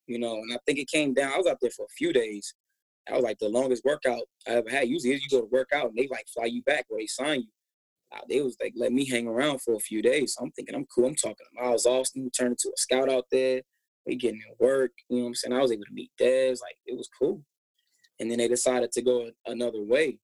[0.08, 1.34] You know, and I think it came down.
[1.34, 2.55] I was out there for a few days.
[3.05, 4.88] That was like the longest workout I ever had.
[4.88, 7.41] Usually you go to work out and they like fly you back or they sign
[7.41, 7.47] you.
[8.12, 10.34] Uh, they was like let me hang around for a few days.
[10.34, 11.05] So I'm thinking I'm cool.
[11.05, 13.62] I'm talking to Miles Austin, turned into a scout out there
[14.10, 15.53] we getting in work, you know what I'm saying?
[15.53, 17.41] I was able to meet Dez, like it was cool.
[18.19, 20.17] And then they decided to go another way,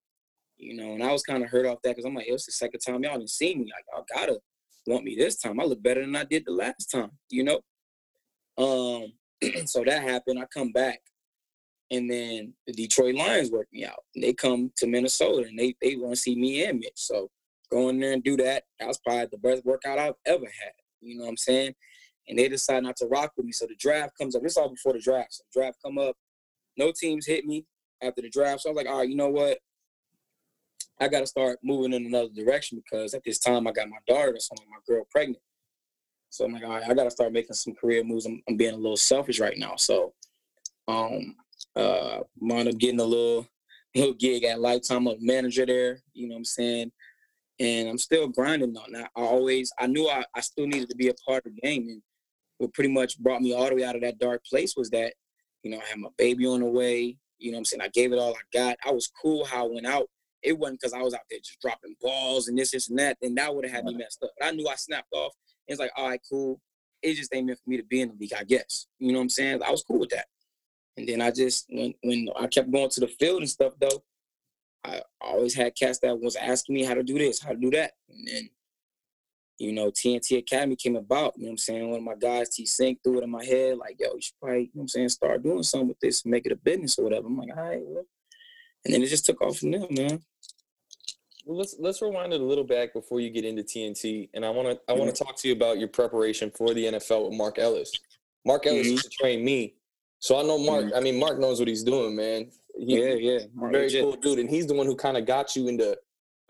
[0.58, 2.52] you know, and I was kind of hurt off that because I'm like, it's the
[2.52, 3.70] second time y'all didn't see me.
[3.74, 4.38] Like, y'all gotta
[4.86, 5.60] want me this time.
[5.60, 7.60] I look better than I did the last time, you know?
[8.58, 9.12] Um,
[9.66, 10.38] so that happened.
[10.38, 11.00] I come back
[11.90, 14.04] and then the Detroit Lions work me out.
[14.14, 16.92] And they come to Minnesota and they, they want to see me and Mitch.
[16.94, 17.30] So
[17.70, 18.64] go in there and do that.
[18.78, 20.72] That was probably the best workout I've ever had.
[21.00, 21.74] You know what I'm saying?
[22.28, 23.52] and they decide not to rock with me.
[23.52, 24.42] So the draft comes up.
[24.42, 25.34] This all before the draft.
[25.34, 26.16] So the draft come up.
[26.76, 27.64] No teams hit me
[28.02, 28.62] after the draft.
[28.62, 29.58] So I was like, all right, you know what?
[31.00, 33.98] I got to start moving in another direction because at this time I got my
[34.08, 35.42] daughter, so my girl pregnant.
[36.30, 38.26] So I'm like, all right, I got to start making some career moves.
[38.26, 39.76] I'm, I'm, being a little selfish right now.
[39.76, 40.12] So
[40.88, 41.36] um,
[41.74, 43.46] uh, wound up getting a little
[43.94, 46.02] little gig at Lifetime, a manager there.
[46.12, 46.92] You know what I'm saying?
[47.58, 49.10] And I'm still grinding on that.
[49.16, 51.88] I always, I knew I, I still needed to be a part of the game.
[51.88, 52.02] And
[52.58, 55.14] what pretty much brought me all the way out of that dark place was that,
[55.62, 57.16] you know, I had my baby on the way.
[57.38, 57.82] You know what I'm saying?
[57.82, 58.76] I gave it all I got.
[58.86, 60.08] I was cool how I went out.
[60.46, 63.18] It wasn't because I was out there just dropping balls and this, this, and that.
[63.20, 64.30] Then that would have had me messed up.
[64.38, 65.32] But I knew I snapped off.
[65.66, 66.60] It's like, all right, cool.
[67.02, 68.86] It just ain't meant for me to be in the league, I guess.
[69.00, 69.62] You know what I'm saying?
[69.64, 70.26] I was cool with that.
[70.96, 74.04] And then I just, when, when I kept going to the field and stuff, though,
[74.84, 77.72] I always had cats that was asking me how to do this, how to do
[77.72, 77.94] that.
[78.08, 78.50] And then,
[79.58, 81.90] you know, TNT Academy came about, you know what I'm saying?
[81.90, 84.38] One of my guys, T Sync, threw it in my head, like, yo, you should
[84.40, 86.98] probably, you know what I'm saying, start doing something with this, make it a business
[86.98, 87.26] or whatever.
[87.26, 88.04] I'm like, all right, well.
[88.86, 90.20] And then it just took off from there, man.
[91.44, 94.50] Well, let's let's rewind it a little back before you get into TNT, and I
[94.50, 97.38] want to I want to talk to you about your preparation for the NFL with
[97.38, 97.90] Mark Ellis.
[98.44, 98.92] Mark Ellis mm-hmm.
[98.92, 99.74] used to train me,
[100.18, 100.86] so I know Mark.
[100.86, 100.96] Mm-hmm.
[100.96, 102.50] I mean, Mark knows what he's doing, man.
[102.76, 104.02] He, yeah, yeah, Mark very legit.
[104.02, 105.96] cool dude, and he's the one who kind of got you into.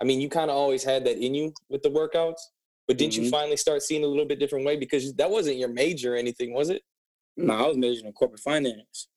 [0.01, 2.40] I mean, you kind of always had that in you with the workouts,
[2.87, 3.25] but didn't mm-hmm.
[3.25, 6.16] you finally start seeing a little bit different way because that wasn't your major or
[6.16, 6.83] anything, was it?
[7.37, 9.09] No, I was majoring in corporate finance.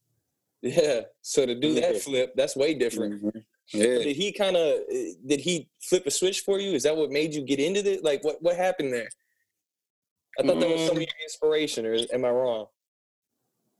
[0.61, 3.23] Yeah, so to do that flip, that's way different.
[3.23, 3.39] Mm-hmm.
[3.73, 3.99] Yeah.
[3.99, 4.79] Did he kind of
[5.25, 6.73] did he flip a switch for you?
[6.73, 8.01] Is that what made you get into this?
[8.01, 9.09] Like what what happened there?
[10.39, 11.07] I thought that was some of mm.
[11.07, 12.65] your inspiration, or am I wrong?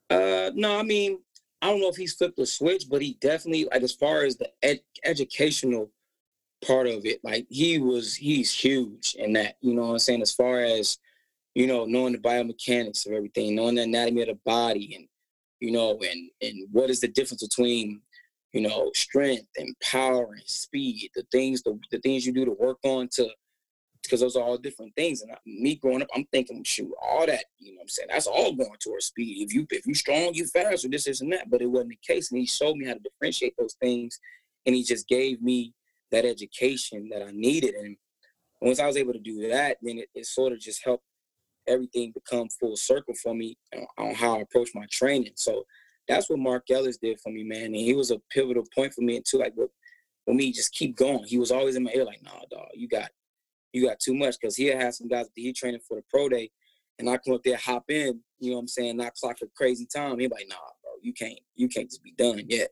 [0.09, 1.19] Uh, no, I mean,
[1.61, 4.37] I don't know if he's flipped a switch, but he definitely like as far as
[4.37, 5.91] the ed- educational
[6.65, 10.21] part of it, like he was he's huge in that, you know what I'm saying,
[10.21, 10.97] as far as
[11.55, 15.07] you know, knowing the biomechanics of everything, knowing the anatomy of the body and
[15.59, 18.01] you know, and and what is the difference between
[18.51, 22.51] you know, strength and power and speed, the things, the, the things you do to
[22.51, 23.29] work on to,
[24.01, 25.21] because those are all different things.
[25.21, 28.07] And I, me growing up, I'm thinking, shoot, all that, you know I'm saying?
[28.11, 29.45] That's all going towards speed.
[29.45, 31.49] If you, if you strong, you fast, or this, this, and that.
[31.49, 32.31] But it wasn't the case.
[32.31, 34.19] And he showed me how to differentiate those things.
[34.65, 35.73] And he just gave me
[36.11, 37.75] that education that I needed.
[37.75, 37.97] And
[38.61, 41.03] once I was able to do that, then it, it sort of just helped
[41.69, 43.57] everything become full circle for me
[43.97, 45.33] on how I approach my training.
[45.35, 45.63] So
[46.07, 47.65] that's what Mark Ellis did for me, man.
[47.65, 49.69] And he was a pivotal point for me into like what
[50.25, 51.23] for me just keep going.
[51.25, 53.09] He was always in my ear like, nah, dog, you got
[53.71, 54.35] you got too much.
[54.43, 56.49] Cause he had some guys that he training for the pro day.
[56.97, 59.45] And I come up there, hop in, you know what I'm saying, not clock a
[59.55, 60.19] crazy time.
[60.19, 62.71] He like, nah, bro, you can't, you can't just be done yet.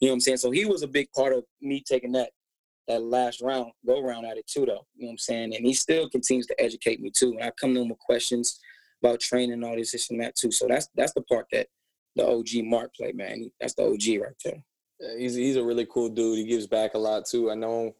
[0.00, 0.36] You know what I'm saying?
[0.36, 2.30] So he was a big part of me taking that
[2.88, 4.86] that last round, go round at it too, though.
[4.94, 5.56] You know what I'm saying?
[5.56, 7.32] And he still continues to educate me too.
[7.32, 8.60] And I come to him with questions
[9.02, 10.50] about training, all this, this and that too.
[10.50, 11.68] So that's that's the part that
[12.16, 13.50] the OG Mark played, man.
[13.60, 14.62] That's the OG right there.
[15.00, 16.38] Yeah, he's he's a really cool dude.
[16.38, 17.50] He gives back a lot too.
[17.50, 17.94] I know.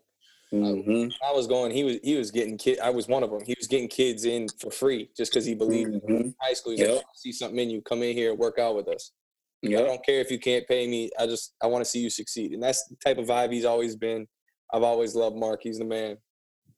[0.53, 1.09] Mm-hmm.
[1.23, 1.73] I, I was going.
[1.73, 2.79] He was he was getting kid.
[2.81, 3.43] I was one of them.
[3.45, 6.15] He was getting kids in for free just because he believed mm-hmm.
[6.15, 6.73] in high school.
[6.73, 6.97] He's yep.
[6.97, 7.83] like, see something in you.
[7.83, 9.11] Come in here, work out with us.
[9.63, 9.81] Yep.
[9.81, 11.11] I don't care if you can't pay me.
[11.19, 13.65] I just I want to see you succeed, and that's the type of vibe he's
[13.65, 14.29] always been.
[14.75, 15.63] I've always loved Mark.
[15.63, 16.19] He's the man.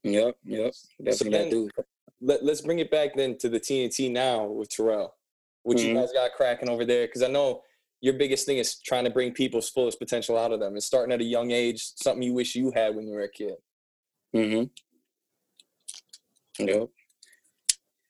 [0.05, 0.75] Yep, yep.
[1.01, 1.73] That's so then, dude.
[2.21, 5.15] Let, let's bring it back then to the TNT now with Terrell
[5.67, 5.89] what mm-hmm.
[5.89, 7.09] you guys got cracking over there?
[7.09, 7.63] Because I know
[8.01, 11.13] your biggest thing is trying to bring people's fullest potential out of them and starting
[11.13, 13.55] at a young age, something you wish you had when you were a kid.
[14.33, 14.67] Mm-hmm.
[16.65, 16.89] Yep.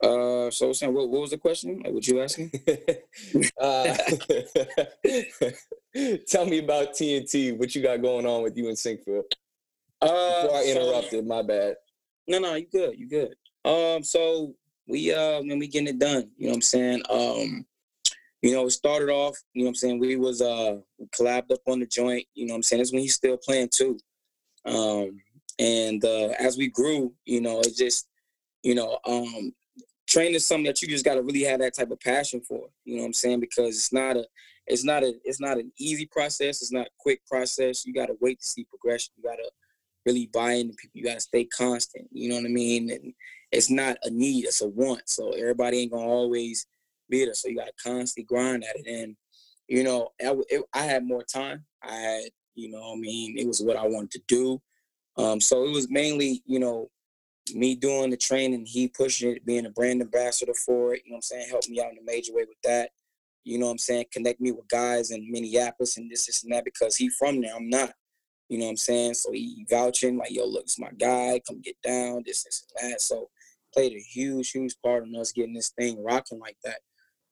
[0.05, 1.81] Uh, so Sam, what, what was the question?
[1.83, 2.53] Like, what you asking?
[3.59, 3.97] uh,
[6.29, 7.57] tell me about TNT.
[7.57, 9.25] What you got going on with you in Sinkfield?
[10.01, 11.77] Uh, Before I interrupted, so, my bad.
[12.29, 12.99] No, no, you good.
[12.99, 13.35] You good.
[13.65, 14.55] Um, so
[14.87, 16.31] we uh when we getting it done.
[16.37, 17.03] You know what I'm saying?
[17.11, 17.67] Um,
[18.43, 21.51] you know, it started off, you know what I'm saying, we was uh we collabed
[21.51, 22.81] up on the joint, you know what I'm saying?
[22.81, 23.99] That's when he's still playing too.
[24.65, 25.21] Um
[25.59, 28.07] and uh as we grew, you know, it just,
[28.63, 29.53] you know, um
[30.07, 32.97] training is something that you just gotta really have that type of passion for, you
[32.97, 33.41] know what I'm saying?
[33.41, 34.27] Because it's not a
[34.67, 37.85] it's not a it's not an easy process, it's not a quick process.
[37.85, 39.13] You gotta wait to see progression.
[39.17, 39.51] You gotta
[40.07, 40.99] really buy into people.
[40.99, 42.09] You gotta stay constant.
[42.13, 42.91] You know what I mean?
[42.91, 43.13] And
[43.53, 45.09] it's not a need, it's a want.
[45.09, 46.67] So everybody ain't gonna always
[47.11, 47.35] be there.
[47.35, 48.87] So you gotta constantly grind at it.
[48.87, 49.17] And
[49.69, 51.65] you know, I, it, I had more time.
[51.83, 54.63] I had, you know, I mean, it was what I wanted to do.
[55.17, 56.91] Um, so it was mainly, you know,
[57.55, 61.03] me doing the training, he pushing it, being a brand ambassador for it.
[61.05, 61.49] You know what I'm saying?
[61.49, 62.91] Help me out in a major way with that.
[63.45, 64.07] You know what I'm saying?
[64.13, 67.55] Connect me with guys in Minneapolis and this, this, and that because he from there.
[67.55, 67.93] I'm not.
[68.49, 69.15] You know what I'm saying?
[69.15, 71.41] So he vouching like, yo, look, it's my guy.
[71.47, 72.23] Come get down.
[72.25, 73.01] This, this, and that.
[73.01, 73.29] So
[73.75, 76.79] played a huge, huge part in us getting this thing rocking like that.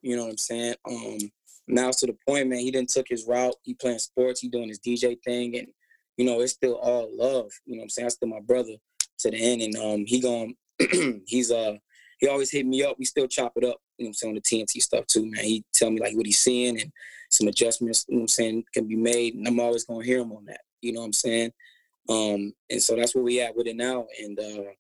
[0.03, 0.75] You know what I'm saying?
[0.89, 1.19] Um,
[1.67, 3.55] now to the point, man, he didn't took his route.
[3.63, 5.69] He playing sports, he doing his DJ thing, and
[6.17, 7.51] you know, it's still all love.
[7.65, 8.07] You know what I'm saying?
[8.07, 8.75] I still my brother
[9.21, 10.55] to the end, and um, he going
[11.27, 11.75] he's uh
[12.19, 12.97] he always hit me up.
[12.99, 13.79] We still chop it up.
[13.99, 14.31] You know what I'm saying?
[14.31, 15.45] On the TNT stuff too, man.
[15.45, 16.93] He tell me like what he's seeing and
[17.31, 18.05] some adjustments.
[18.09, 20.45] You know what I'm saying can be made, and I'm always gonna hear him on
[20.47, 20.61] that.
[20.85, 21.53] You know what I'm saying?
[22.09, 24.71] Um, and so that's where we at with it now, and uh,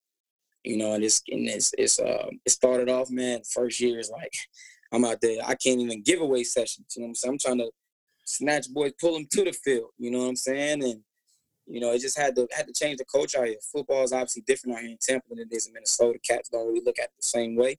[0.62, 3.40] you know, and it's and it's it's uh it started off, man.
[3.52, 4.32] First year is like
[4.92, 5.38] I'm out there.
[5.44, 6.86] I can't even give away sessions.
[6.96, 7.32] You know what I'm saying?
[7.32, 7.70] I'm trying to
[8.24, 9.90] snatch boys, pull them to the field.
[9.98, 10.84] You know what I'm saying?
[10.84, 11.00] And
[11.66, 13.56] you know, it just had to had to change the coach out here.
[13.72, 16.18] Football is obviously different out here in Tampa than it is in Minnesota.
[16.28, 17.78] Cats don't really look at it the same way.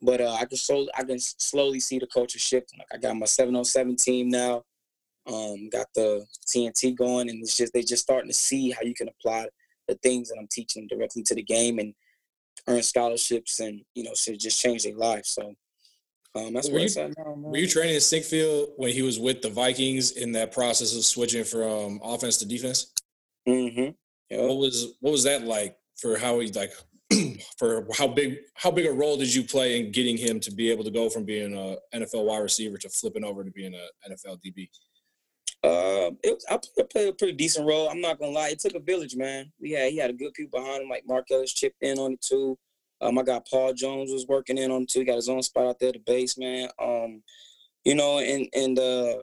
[0.00, 2.78] But uh, I can slowly, I can slowly see the culture shifting.
[2.78, 4.62] Like I got my 707 team now.
[5.28, 8.94] Um, got the TNT going, and it's just they just starting to see how you
[8.94, 9.48] can apply
[9.86, 11.94] the things that I'm teaching directly to the game and
[12.66, 15.30] earn scholarships and you know so just change their lives.
[15.30, 15.54] So
[16.34, 17.34] um, that's were where you, now.
[17.36, 21.04] Were you training in Sinkfield when he was with the Vikings in that process of
[21.04, 22.92] switching from offense to defense?
[23.48, 23.90] Mm-hmm.
[24.30, 24.48] Yep.
[24.48, 26.72] What was what was that like for how he like
[27.58, 30.70] for how big how big a role did you play in getting him to be
[30.70, 34.10] able to go from being a NFL wide receiver to flipping over to being a
[34.10, 34.68] NFL DB?
[35.64, 36.58] Uh, it, I
[36.90, 37.88] played a pretty decent role.
[37.88, 38.50] I'm not gonna lie.
[38.50, 39.50] It took a village, man.
[39.60, 42.12] We had he had a good people behind him, like Mark Ellis chipped in on
[42.12, 42.56] it too.
[43.00, 45.00] Um, I got Paul Jones was working in on it too.
[45.00, 46.68] He got his own spot out there, the base, man.
[46.80, 47.22] Um,
[47.84, 49.16] you know, and and uh,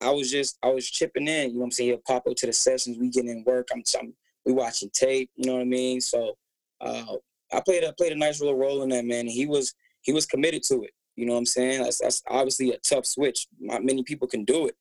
[0.00, 1.48] I was just I was chipping in.
[1.48, 2.96] You know, what I'm saying he'll pop up to the sessions.
[2.98, 3.68] We getting in work.
[3.72, 4.14] I'm, I'm
[4.46, 5.30] we watching tape.
[5.36, 6.00] You know what I mean?
[6.00, 6.36] So,
[6.80, 7.16] uh,
[7.52, 9.26] I played I played a nice little role in that, man.
[9.26, 10.90] He was he was committed to it.
[11.16, 11.82] You know what I'm saying?
[11.82, 13.46] That's, that's obviously a tough switch.
[13.60, 14.76] Not many people can do it.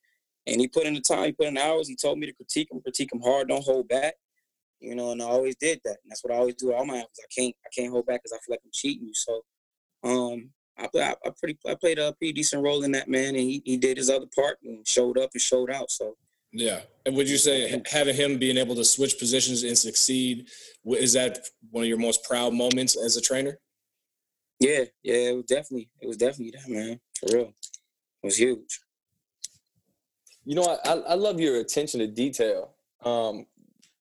[0.48, 1.88] And he put in the time, he put in the hours.
[1.88, 4.16] He told me to critique him, critique him hard, don't hold back.
[4.80, 5.98] You know, and I always did that.
[6.04, 7.20] And that's what I always do all my hours.
[7.20, 9.14] I can't, I can't hold back because I feel like I'm cheating you.
[9.14, 9.42] So,
[10.04, 13.38] um, I, I, I pretty, I played a pretty decent role in that man, and
[13.38, 15.92] he, he did his other part and showed up and showed out.
[15.92, 16.16] So,
[16.52, 16.82] yeah.
[17.06, 20.50] And would you say having him being able to switch positions and succeed
[20.86, 21.40] is that
[21.70, 23.60] one of your most proud moments as a trainer?
[24.60, 27.54] Yeah, yeah, it was definitely, it was definitely that man for real.
[28.24, 28.80] It was huge.
[30.46, 32.72] You know, I, I love your attention to detail.
[33.04, 33.46] Um,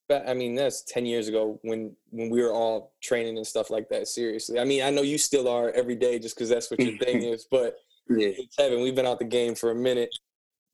[0.08, 3.70] but I mean, that's ten years ago when when we were all training and stuff
[3.70, 4.08] like that.
[4.08, 6.98] Seriously, I mean, I know you still are every day just because that's what your
[6.98, 7.46] thing is.
[7.50, 7.76] But
[8.08, 8.32] yeah.
[8.58, 10.10] Kevin, we've been out the game for a minute.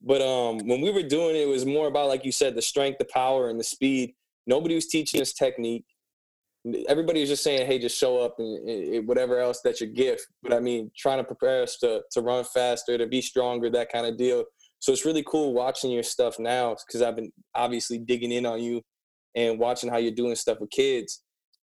[0.03, 2.63] But um, when we were doing it, it was more about like you said, the
[2.63, 4.15] strength, the power, and the speed.
[4.47, 5.85] Nobody was teaching us technique.
[6.89, 10.27] Everybody was just saying, "Hey, just show up and, and whatever else that's your gift."
[10.43, 13.93] But I mean, trying to prepare us to to run faster, to be stronger, that
[13.93, 14.45] kind of deal.
[14.87, 18.63] So it's really cool watching your stuff now because I've been obviously digging in on
[18.63, 18.83] you
[19.35, 21.25] and watching how you're doing stuff with kids.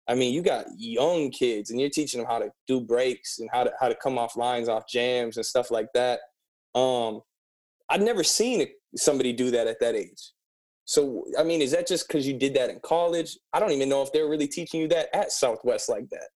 [0.07, 3.49] I mean, you got young kids and you're teaching them how to do breaks and
[3.51, 6.22] how to how to come off lines, off jams and stuff like that.
[6.76, 7.20] Um,
[7.89, 8.65] I'd never seen
[8.95, 10.32] somebody do that at that age.
[10.86, 13.38] So, I mean, is that just because you did that in college?
[13.51, 16.30] I don't even know if they're really teaching you that at Southwest like that.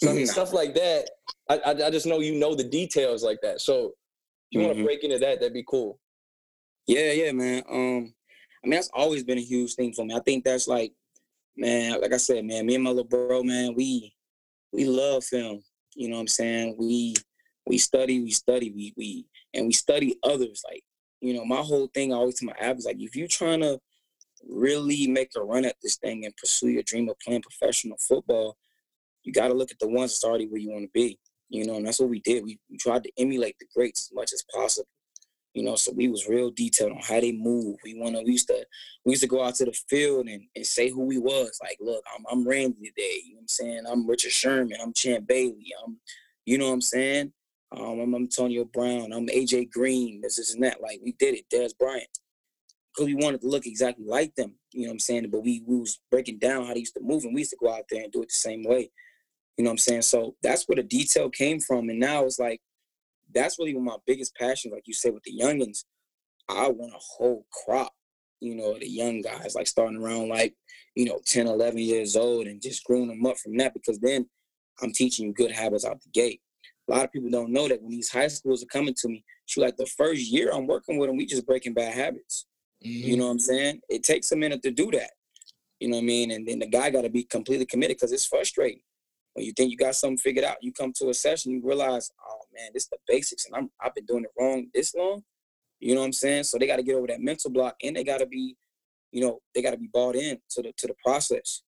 [0.00, 1.10] So, I mean, stuff like that,
[1.50, 3.60] I, I, I, just know you know the details like that.
[3.60, 3.92] So, if
[4.52, 4.66] you mm-hmm.
[4.68, 5.98] want to break into that, that'd be cool.
[6.88, 7.62] Yeah, yeah, man.
[7.70, 8.14] Um,
[8.64, 10.14] I mean, that's always been a huge thing for me.
[10.14, 10.92] I think that's like,
[11.54, 14.14] man, like I said, man, me and my little bro, man, we
[14.72, 15.62] we love film.
[15.94, 16.76] You know what I'm saying?
[16.78, 17.14] We
[17.66, 20.62] we study, we study, we we and we study others.
[20.66, 20.82] Like,
[21.20, 23.78] you know, my whole thing I always tell my athletes, like, if you're trying to
[24.48, 28.56] really make a run at this thing and pursue your dream of playing professional football,
[29.24, 31.18] you got to look at the ones that's already where you want to be.
[31.50, 32.44] You know, and that's what we did.
[32.44, 34.88] We tried to emulate the greats as much as possible.
[35.58, 37.78] You know, so we was real detailed on how they move.
[37.82, 38.64] We wanna we used to
[39.04, 41.58] we used to go out to the field and, and say who we was.
[41.60, 43.22] Like, look, I'm I'm Randy today.
[43.24, 43.82] You know what I'm saying?
[43.90, 44.78] I'm Richard Sherman.
[44.80, 45.72] I'm Champ Bailey.
[45.84, 45.98] I'm
[46.46, 47.32] you know what I'm saying?
[47.76, 49.12] Um, I'm Antonio Brown.
[49.12, 50.20] I'm AJ Green.
[50.20, 50.80] This, is that.
[50.80, 51.46] Like we did it.
[51.52, 52.06] Dez Bryant.
[52.94, 54.54] Because we wanted to look exactly like them.
[54.72, 55.28] You know what I'm saying?
[55.28, 57.58] But we, we was breaking down how they used to move, and we used to
[57.60, 58.92] go out there and do it the same way.
[59.56, 60.02] You know what I'm saying?
[60.02, 61.88] So that's where the detail came from.
[61.90, 62.60] And now it's like
[63.34, 65.84] that's really my biggest passion, like you said, with the youngins.
[66.48, 67.92] I want a whole crop,
[68.40, 70.54] you know, the young guys, like starting around like,
[70.94, 74.26] you know, 10, 11 years old and just growing them up from that because then
[74.80, 76.40] I'm teaching you good habits out the gate.
[76.88, 79.22] A lot of people don't know that when these high schools are coming to me,
[79.44, 82.46] shoot, like the first year I'm working with them, we just breaking bad habits.
[82.84, 83.08] Mm-hmm.
[83.08, 83.80] You know what I'm saying?
[83.90, 85.10] It takes a minute to do that.
[85.80, 86.30] You know what I mean?
[86.30, 88.80] And then the guy got to be completely committed because it's frustrating.
[89.34, 92.10] When you think you got something figured out, you come to a session, you realize,
[92.26, 95.22] oh man, this is the basics, and I'm I've been doing it wrong this long.
[95.80, 96.44] You know what I'm saying?
[96.44, 98.56] So they got to get over that mental block, and they got to be,
[99.12, 101.62] you know, they got to be bought in to the to the process.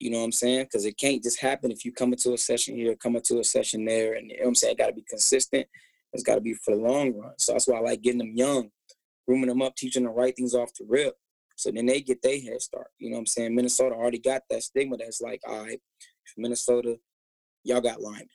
[0.00, 0.64] You know what I'm saying?
[0.64, 3.44] Because it can't just happen if you come into a session here, come into a
[3.44, 4.76] session there, and you know what I'm saying.
[4.76, 5.66] Got to be consistent.
[6.12, 7.32] It's got to be for the long run.
[7.38, 8.70] So that's why I like getting them young,
[9.26, 11.14] grooming them up, teaching them the right things off the rip.
[11.56, 12.88] So then they get their head start.
[12.98, 13.54] You know what I'm saying?
[13.54, 15.80] Minnesota already got that stigma that's like, all right,
[16.36, 16.98] Minnesota,
[17.62, 18.28] y'all got linemen.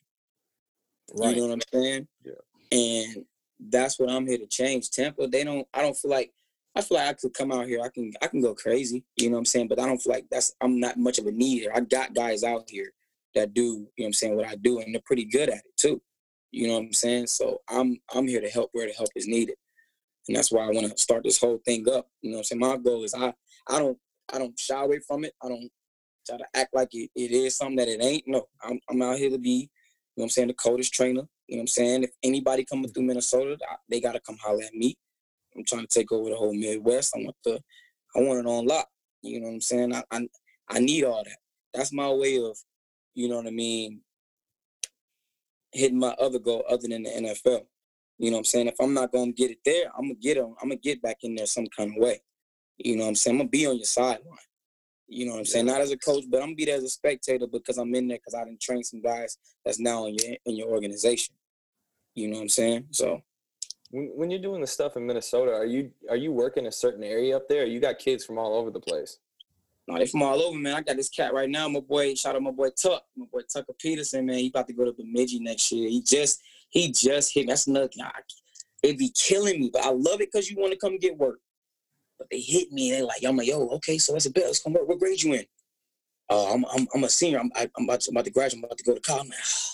[1.15, 1.35] Right.
[1.35, 2.07] You know what I'm saying?
[2.23, 2.33] Yeah.
[2.71, 3.25] And
[3.59, 4.89] that's what I'm here to change.
[4.89, 5.67] Tampa, they don't.
[5.73, 6.31] I don't feel like.
[6.75, 7.81] I feel like I could come out here.
[7.81, 8.13] I can.
[8.21, 9.03] I can go crazy.
[9.17, 9.67] You know what I'm saying?
[9.67, 10.55] But I don't feel like that's.
[10.61, 11.71] I'm not much of a need here.
[11.73, 12.91] I got guys out here
[13.35, 13.61] that do.
[13.61, 14.35] You know what I'm saying?
[14.35, 16.01] What I do, and they're pretty good at it too.
[16.51, 17.27] You know what I'm saying?
[17.27, 17.99] So I'm.
[18.13, 19.55] I'm here to help where the help is needed,
[20.27, 22.07] and that's why I want to start this whole thing up.
[22.21, 22.59] You know what I'm saying?
[22.59, 23.33] My goal is I.
[23.67, 23.97] I don't.
[24.31, 25.33] I don't shy away from it.
[25.43, 25.69] I don't
[26.29, 28.27] try to act like it, it is something that it ain't.
[28.27, 29.69] No, I'm, I'm out here to be,
[30.19, 31.23] know what I'm saying, the coldest trainer.
[31.47, 32.03] You know what I'm saying?
[32.03, 32.93] If anybody coming mm.
[32.93, 33.57] through Minnesota,
[33.89, 34.97] they got to come holler at me.
[35.55, 37.13] I'm trying to take over the whole Midwest.
[37.15, 37.59] I want the,
[38.15, 38.87] I want it on lock.
[39.21, 39.95] You know what I'm saying?
[39.95, 40.27] I, I,
[40.69, 41.37] I need all that.
[41.73, 42.57] That's my way of,
[43.15, 44.01] you know what I mean,
[45.71, 47.61] hitting my other goal other than the NFL.
[48.17, 48.67] You know what I'm saying?
[48.67, 50.55] If I'm not gonna get it there, I'm gonna get them.
[50.61, 52.21] I'm gonna get back in there some kind of way.
[52.77, 53.35] You know what I'm saying?
[53.35, 54.37] I'm gonna be on your sideline.
[55.09, 55.65] You know what I'm saying?
[55.65, 58.07] Not as a coach, but I'm gonna be there as a spectator because I'm in
[58.07, 61.35] there because I didn't train some guys that's now in your in your organization.
[62.13, 62.87] You know what I'm saying?
[62.91, 63.21] So
[63.91, 67.03] when, when you're doing the stuff in Minnesota, are you are you working a certain
[67.03, 67.65] area up there?
[67.65, 69.17] you got kids from all over the place?
[69.87, 70.75] No, they from all over, man.
[70.75, 71.67] I got this cat right now.
[71.67, 74.37] My boy, shout out my boy Tuck, my boy Tucker Peterson, man.
[74.37, 75.89] He about to go to Bemidji next year.
[75.89, 77.47] He just he just hit.
[77.47, 78.05] That's another thing.
[78.83, 81.39] It be killing me, but I love it because you want to come get work.
[82.19, 82.91] But they hit me.
[82.91, 84.45] And they like, I'm like, yo, okay, so that's a bit.
[84.45, 84.87] Let's come work.
[84.87, 85.45] What grade you in?
[86.29, 87.39] Uh, I'm, I'm, I'm a senior.
[87.39, 88.59] I'm, I'm about to, I'm about to graduate.
[88.59, 89.29] I'm about to go to college.
[89.29, 89.73] Man, oh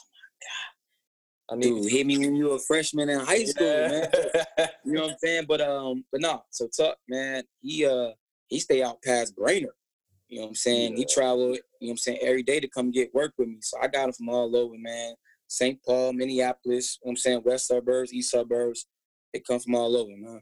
[1.49, 1.53] my god.
[1.53, 3.87] I mean, Dude, hit me when you were a freshman in high school, yeah.
[3.87, 4.67] man.
[4.85, 5.45] you know what I'm saying?
[5.47, 6.43] But um, but no.
[6.51, 8.11] So Tuck, man, he uh
[8.47, 9.71] he stay out past Brainerd.
[10.27, 10.91] You know what I'm saying?
[10.93, 10.97] Yeah.
[10.97, 13.57] He traveled, you know what I'm saying, every day to come get work with me.
[13.61, 15.13] So I got him from all over, man.
[15.47, 15.79] St.
[15.83, 18.87] Paul, Minneapolis, you know what I'm saying, west suburbs, east suburbs.
[19.33, 20.41] They come from all over, man.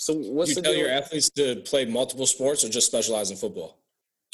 [0.00, 0.82] So what's you the tell deal?
[0.82, 3.80] your athletes to play multiple sports or just specialize in football?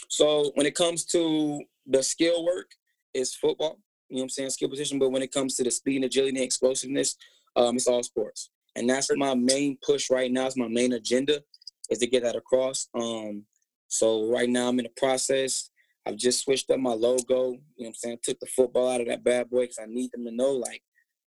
[0.08, 2.72] So when it comes to the skill work,
[3.14, 3.78] it's football.
[4.10, 4.50] You know what I'm saying?
[4.50, 4.98] Skill position.
[4.98, 7.16] But when it comes to the speed and agility and explosiveness,
[7.56, 8.50] um, it's all sports.
[8.76, 10.46] And that's my main push right now.
[10.46, 11.42] It's my main agenda
[11.88, 12.88] is to get that across.
[12.94, 13.44] Um,
[13.88, 15.70] so right now I'm in the process.
[16.04, 17.24] I've just switched up my logo.
[17.24, 18.18] You know what I'm saying?
[18.22, 20.82] Took the football out of that bad boy because I need them to know like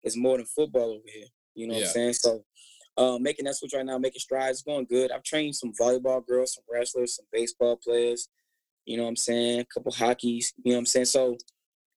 [0.03, 1.27] it's more than football over here.
[1.55, 1.83] You know yeah.
[1.83, 2.13] what I'm saying?
[2.15, 2.45] So
[2.97, 5.11] uh, making that switch right now, making strides, going good.
[5.11, 8.29] I've trained some volleyball girls, some wrestlers, some baseball players.
[8.85, 9.61] You know what I'm saying?
[9.61, 10.53] A couple hockeys.
[10.63, 11.07] You know what I'm saying?
[11.07, 11.37] So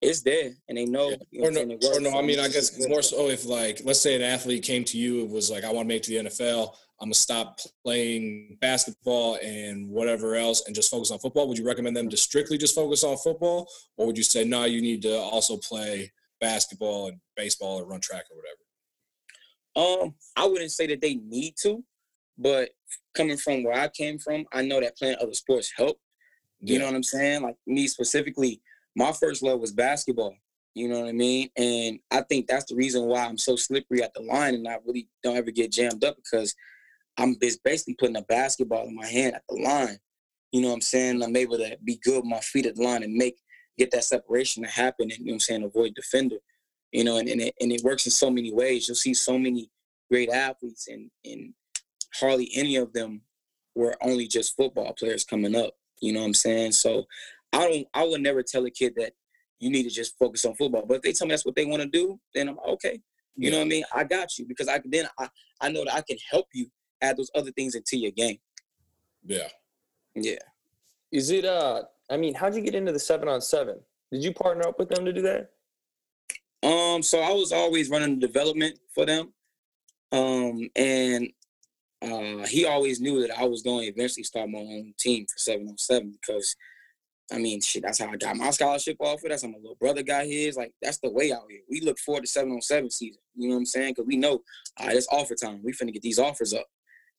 [0.00, 1.12] it's there, and they know.
[1.30, 4.00] You know or, no, or no, I mean, I guess more so if like, let's
[4.00, 6.28] say an athlete came to you and was like, "I want to make to the
[6.28, 6.74] NFL.
[7.00, 11.46] I'm gonna stop playing basketball and whatever else and just focus on football.
[11.48, 14.64] Would you recommend them to strictly just focus on football, or would you say no,
[14.64, 18.67] you need to also play basketball and baseball or run track or whatever?
[19.78, 21.84] Um, I wouldn't say that they need to,
[22.36, 22.70] but
[23.14, 25.98] coming from where I came from, I know that playing other sports help.
[26.60, 26.80] You yeah.
[26.80, 27.42] know what I'm saying?
[27.42, 28.60] Like me specifically,
[28.96, 30.34] my first love was basketball.
[30.74, 31.48] You know what I mean?
[31.56, 34.78] And I think that's the reason why I'm so slippery at the line and I
[34.84, 36.54] really don't ever get jammed up because
[37.16, 39.98] I'm basically putting a basketball in my hand at the line.
[40.50, 41.22] You know what I'm saying?
[41.22, 43.36] I'm able to be good with my feet at the line and make
[43.76, 46.38] get that separation to happen and you know what I'm saying, avoid defender.
[46.92, 48.88] You know, and, and it and it works in so many ways.
[48.88, 49.70] You'll see so many
[50.10, 51.52] great athletes and and
[52.14, 53.22] hardly any of them
[53.74, 55.74] were only just football players coming up.
[56.00, 56.72] You know what I'm saying?
[56.72, 57.04] So
[57.52, 59.12] I don't I would never tell a kid that
[59.60, 60.84] you need to just focus on football.
[60.86, 63.00] But if they tell me that's what they want to do, then I'm okay.
[63.36, 63.50] You yeah.
[63.50, 63.84] know what I mean?
[63.94, 65.28] I got you because I then I,
[65.60, 66.66] I know that I can help you
[67.00, 68.38] add those other things into your game.
[69.24, 69.48] Yeah.
[70.14, 70.38] Yeah.
[71.12, 73.78] Is it uh I mean, how'd you get into the seven on seven?
[74.10, 75.50] Did you partner up with them to do that?
[76.62, 79.32] Um, so I was always running the development for them.
[80.10, 81.28] Um, and
[82.02, 85.38] uh, he always knew that I was going to eventually start my own team for
[85.38, 86.56] seven on seven because
[87.30, 89.28] I mean, shit, that's how I got my scholarship offer.
[89.28, 90.56] That's how my little brother got his.
[90.56, 91.60] Like, that's the way out here.
[91.68, 93.20] We look forward to seven on seven season.
[93.34, 93.90] You know what I'm saying?
[93.92, 94.40] Because we know,
[94.78, 95.60] all right, it's offer time.
[95.62, 96.66] We finna get these offers up.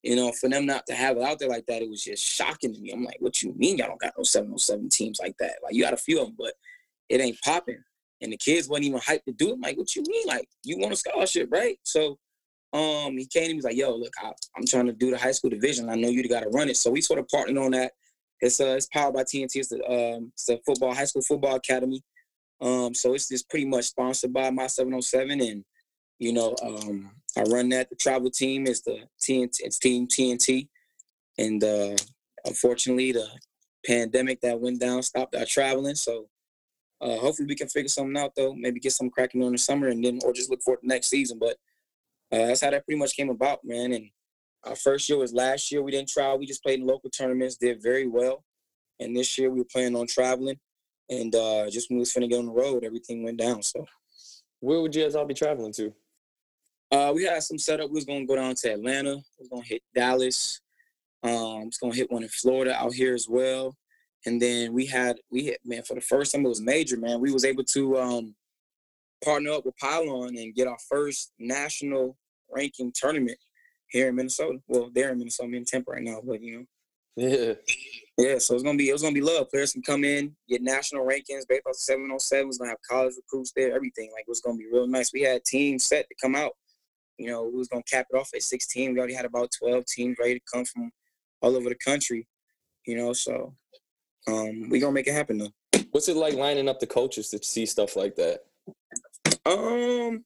[0.01, 2.23] You know, for them not to have it out there like that, it was just
[2.23, 2.91] shocking to me.
[2.91, 5.57] I'm like, what you mean y'all don't got no 707 teams like that?
[5.61, 6.53] Like, you got a few of them, but
[7.09, 7.83] it ain't popping.
[8.21, 9.53] And the kids wasn't even hyped to do it.
[9.53, 10.27] I'm like, what you mean?
[10.27, 11.77] Like, you want a scholarship, right?
[11.83, 12.17] So
[12.73, 15.17] um, he came to me, was like, yo, look, I, am trying to do the
[15.17, 15.89] high school division.
[15.89, 16.77] I know you got to run it.
[16.77, 17.93] So we sort of partnered on that.
[18.41, 19.55] It's uh, it's powered by TNT.
[19.55, 22.01] It's the um, it's the football high school football academy.
[22.61, 25.65] Um, so it's just pretty much sponsored by my 707, and
[26.19, 27.89] you know, um, I run that.
[27.89, 29.55] The travel team is the TNT.
[29.61, 30.67] It's Team TNT,
[31.37, 31.95] and uh,
[32.45, 33.27] unfortunately, the
[33.85, 35.95] pandemic that went down stopped our traveling.
[35.95, 36.27] So
[37.01, 38.53] uh, hopefully, we can figure something out though.
[38.53, 41.07] Maybe get some cracking on the summer, and then or just look forward to next
[41.07, 41.39] season.
[41.39, 41.57] But
[42.31, 43.93] uh, that's how that pretty much came about, man.
[43.93, 44.09] And
[44.63, 45.81] our first year was last year.
[45.81, 46.39] We didn't travel.
[46.39, 48.43] We just played in local tournaments, did very well.
[48.99, 50.59] And this year we were planning on traveling.
[51.09, 53.63] And uh, just when we was finna get on the road, everything went down.
[53.63, 53.85] So
[54.59, 55.93] where would you guys all be traveling to?
[56.91, 57.89] Uh, we had some setup.
[57.89, 59.15] We was gonna go down to Atlanta.
[59.15, 60.59] We was gonna hit Dallas.
[61.23, 63.75] Um, was gonna hit one in Florida out here as well.
[64.25, 67.21] And then we had we hit man for the first time it was major man.
[67.21, 68.35] We was able to um,
[69.23, 72.17] partner up with Pylon and get our first national
[72.51, 73.37] ranking tournament
[73.87, 74.59] here in Minnesota.
[74.67, 76.65] Well, they're in Minnesota, I'm in Tampa right now, but you know.
[77.15, 77.53] Yeah.
[78.17, 79.49] Yeah, so it's gonna be it was gonna be love.
[79.49, 82.49] Players can come in, get national rankings, based off seven on seven.
[82.49, 84.11] It's gonna have college recruits there, everything.
[84.11, 85.13] Like it was gonna be real nice.
[85.13, 86.51] We had teams set to come out
[87.17, 88.93] You know, we was gonna cap it off at 16.
[88.93, 90.91] We already had about 12 teams ready to come from
[91.41, 92.27] all over the country.
[92.85, 93.55] You know, so
[94.27, 95.81] um, we gonna make it happen though.
[95.91, 98.41] What's it like lining up the coaches to see stuff like that?
[99.45, 100.23] Um,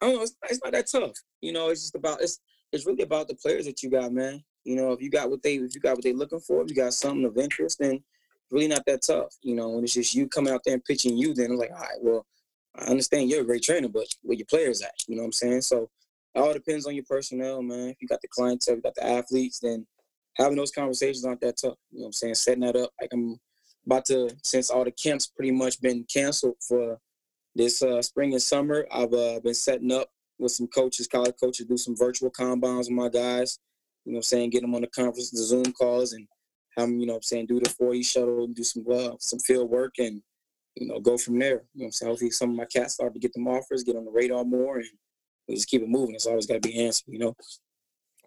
[0.00, 0.22] I don't know.
[0.22, 1.12] It's, it's not that tough.
[1.40, 2.40] You know, it's just about it's
[2.72, 4.42] it's really about the players that you got, man.
[4.64, 6.70] You know, if you got what they if you got what they looking for, if
[6.70, 8.02] you got something of interest, then
[8.50, 9.34] really not that tough.
[9.42, 11.72] You know, when it's just you coming out there and pitching you, then it's like,
[11.72, 12.26] all right, well,
[12.76, 14.94] I understand you're a great trainer, but where your players at?
[15.06, 15.60] You know what I'm saying?
[15.62, 15.90] So
[16.34, 17.90] it all depends on your personnel, man.
[17.90, 19.86] If you got the clientele, you got the athletes, then
[20.36, 21.76] having those conversations aren't that tough.
[21.90, 22.34] You know what I'm saying?
[22.34, 22.90] Setting that up.
[23.00, 23.38] Like I'm
[23.86, 26.98] about to, since all the camps pretty much been canceled for
[27.54, 30.08] this uh, spring and summer, I've uh, been setting up
[30.38, 33.58] with some coaches, college coaches, do some virtual combines with my guys.
[34.04, 34.50] You know what I'm saying?
[34.50, 36.26] Get them on the conference, the Zoom calls, and
[36.76, 39.12] have them, you know what I'm saying, do the 40 shuttle, and do some uh,
[39.18, 40.20] some field work, and
[40.74, 41.48] you know, go from there.
[41.48, 42.10] You know what I'm saying?
[42.10, 44.78] Hopefully some of my cats start to get them offers, get on the radar more,
[44.78, 44.88] and
[45.48, 46.14] we just keep it moving.
[46.14, 47.34] It's always got to be answered, you know?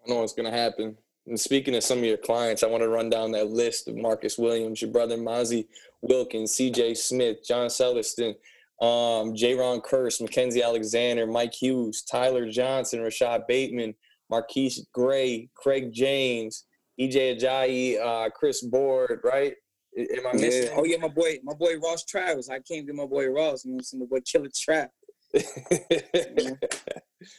[0.04, 0.96] I know what's going to happen.
[1.28, 3.96] And speaking of some of your clients, I want to run down that list of
[3.96, 5.66] Marcus Williams, your brother Mazzi
[6.00, 6.94] Wilkins, C.J.
[6.94, 8.34] Smith, John Celestin,
[8.80, 13.94] um, Ron Kearse, Mackenzie Alexander, Mike Hughes, Tyler Johnson, Rashod Bateman,
[14.30, 16.64] Marquise Gray, Craig James,
[16.98, 19.54] EJ Ajayi, uh, Chris Board, right?
[19.98, 20.64] Am I missing?
[20.64, 20.76] Yeah.
[20.76, 22.48] Oh yeah, my boy, my boy Ross Travis.
[22.48, 23.64] I came to my boy Ross.
[23.64, 24.00] You know, what I'm saying?
[24.00, 24.90] my boy Killer Trap.
[25.34, 26.56] you know?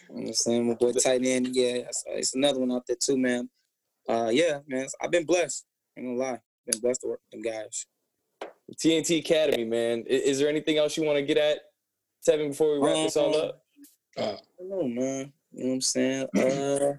[0.10, 1.50] I'm saying my boy tight end.
[1.56, 3.50] Yeah, it's another one out there too, man.
[4.10, 4.88] Uh, yeah, man.
[5.00, 5.66] I've been blessed.
[5.96, 7.86] I'm gonna lie, been blessed to work with them guys.
[8.76, 10.04] TNT Academy, man.
[10.08, 11.60] Is, is, there anything else you want to get at,
[12.28, 13.62] Tevin, before we wrap um, this all up?
[14.18, 15.32] Uh, I man.
[15.52, 16.28] You know what I'm saying?
[16.36, 16.94] Uh,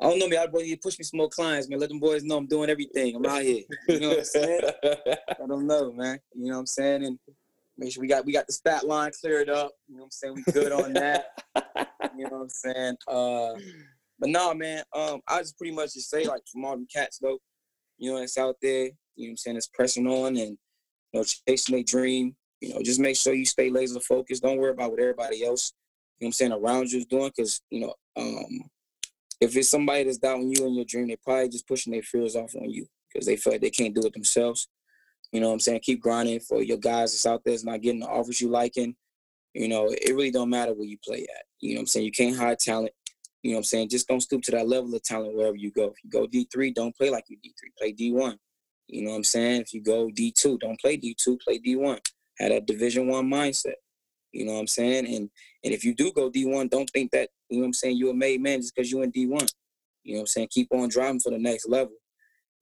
[0.00, 0.48] I don't know, man.
[0.52, 1.78] I you push me some more clients, man.
[1.78, 3.14] Let them boys know I'm doing everything.
[3.16, 3.62] I'm out here.
[3.88, 4.60] You know what I'm saying?
[4.84, 6.18] I don't know, man.
[6.34, 7.04] You know what I'm saying?
[7.04, 7.18] And
[7.78, 9.72] make sure we got we got the stat line cleared up.
[9.88, 10.34] You know what I'm saying?
[10.34, 11.26] We good on that.
[12.16, 12.96] you know what I'm saying?
[13.08, 13.52] Uh,
[14.18, 14.82] but no, man.
[14.94, 17.38] Um, I just pretty much just say like from all the cats though,
[17.98, 18.90] you know, it's out there.
[19.14, 19.56] You know what I'm saying?
[19.56, 20.58] It's pressing on and
[21.12, 22.36] you know chasing their dream.
[22.60, 24.42] You know, just make sure you stay laser focused.
[24.42, 25.72] Don't worry about what everybody else,
[26.18, 28.70] you know I'm saying, around you is doing, because you know, um,
[29.40, 32.36] if it's somebody that's doubting you in your dream, they're probably just pushing their fears
[32.36, 34.68] off on you because they feel like they can't do it themselves.
[35.32, 35.80] You know what I'm saying?
[35.82, 38.96] Keep grinding for your guys that's out there that's not getting the offers you liking.
[39.52, 41.44] You know, it really don't matter where you play at.
[41.60, 42.06] You know what I'm saying?
[42.06, 42.92] You can't hide talent.
[43.46, 43.90] You know what I'm saying?
[43.90, 45.84] Just don't stoop to that level of talent wherever you go.
[45.84, 47.78] If you go D3, don't play like you D3.
[47.78, 48.36] Play D1.
[48.88, 49.60] You know what I'm saying?
[49.60, 52.00] If you go D2, don't play D2, play D1.
[52.40, 53.74] Have that division one mindset.
[54.32, 55.06] You know what I'm saying?
[55.06, 55.30] And
[55.62, 58.10] and if you do go D1, don't think that, you know what I'm saying, you're
[58.10, 59.48] a made man just because you're in D1.
[60.02, 60.48] You know what I'm saying?
[60.50, 61.94] Keep on driving for the next level.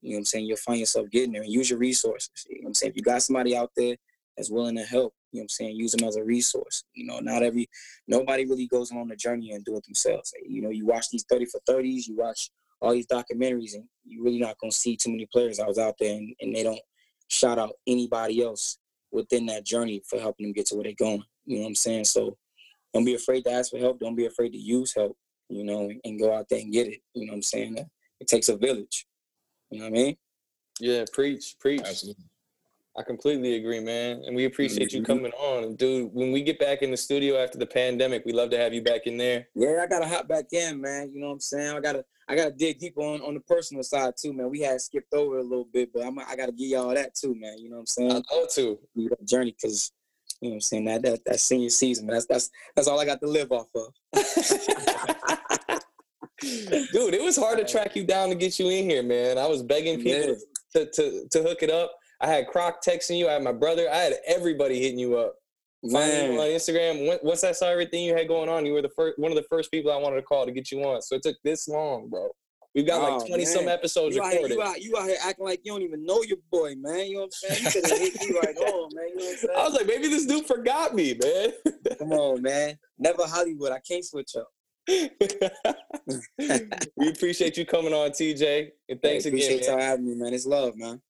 [0.03, 0.45] You know what I'm saying?
[0.45, 2.29] You'll find yourself getting there and use your resources.
[2.47, 2.91] You know what I'm saying?
[2.91, 3.97] If you got somebody out there
[4.37, 6.85] that's willing to help, you know what I'm saying, use them as a resource.
[6.95, 7.69] You know, not every
[8.07, 10.33] nobody really goes on the journey and do it themselves.
[10.49, 14.23] You know, you watch these 30 for 30s, you watch all these documentaries, and you're
[14.23, 16.79] really not gonna see too many players I was out there and, and they don't
[17.27, 18.79] shout out anybody else
[19.11, 21.25] within that journey for helping them get to where they're going.
[21.47, 22.05] You know what I'm saying?
[22.05, 22.37] So
[22.93, 23.99] don't be afraid to ask for help.
[23.99, 25.17] Don't be afraid to use help,
[25.49, 27.01] you know, and go out there and get it.
[27.13, 27.77] You know what I'm saying?
[28.21, 29.05] It takes a village.
[29.71, 30.17] You know what I mean?
[30.79, 31.81] Yeah, preach, preach.
[31.81, 32.25] Absolutely.
[32.97, 34.23] I completely agree, man.
[34.25, 34.99] And we appreciate mm-hmm.
[34.99, 35.75] you coming on.
[35.75, 38.73] Dude, when we get back in the studio after the pandemic, we love to have
[38.73, 39.49] you back in there.
[39.55, 41.11] Yeah, I gotta hop back in, man.
[41.13, 41.77] You know what I'm saying?
[41.77, 44.49] I gotta I gotta dig deep on, on the personal side too, man.
[44.49, 47.35] We had skipped over a little bit, but I'm, I gotta give y'all that too,
[47.35, 47.59] man.
[47.59, 48.13] You know what I'm saying?
[48.13, 48.79] I love to.
[48.95, 49.91] That journey, because
[50.41, 50.85] you know what I'm saying?
[50.85, 53.93] That that, that senior season, that's that's that's all I got to live off of.
[56.41, 59.39] Dude, it was hard to track you down to get you in here, man.
[59.39, 60.37] I was begging people
[60.75, 60.85] yeah.
[60.85, 61.93] to, to to hook it up.
[62.21, 63.29] I had Croc texting you.
[63.29, 63.89] I had my brother.
[63.91, 65.37] I had everybody hitting you up.
[65.83, 66.33] Man.
[66.33, 67.23] you on Instagram.
[67.23, 69.45] Once I saw everything you had going on, you were the first one of the
[69.51, 71.03] first people I wanted to call to get you on.
[71.03, 72.31] So it took this long, bro.
[72.75, 73.53] We've got oh, like 20 man.
[73.53, 74.59] some episodes you recorded.
[74.59, 77.07] Out, you, out, you out here acting like you don't even know your boy, man.
[77.07, 77.65] You know what I'm saying?
[77.65, 79.09] You could have hit me right on, man.
[79.11, 79.55] You know what I'm saying?
[79.57, 81.53] I was like, maybe this dude forgot me, man.
[81.99, 82.77] Come on, man.
[82.99, 83.71] Never Hollywood.
[83.71, 84.49] I can't switch up.
[86.97, 88.71] we appreciate you coming on, TJ.
[88.89, 89.41] And thanks hey, again.
[89.41, 90.35] Appreciate y'all having me, man.
[90.35, 91.01] It's love, man.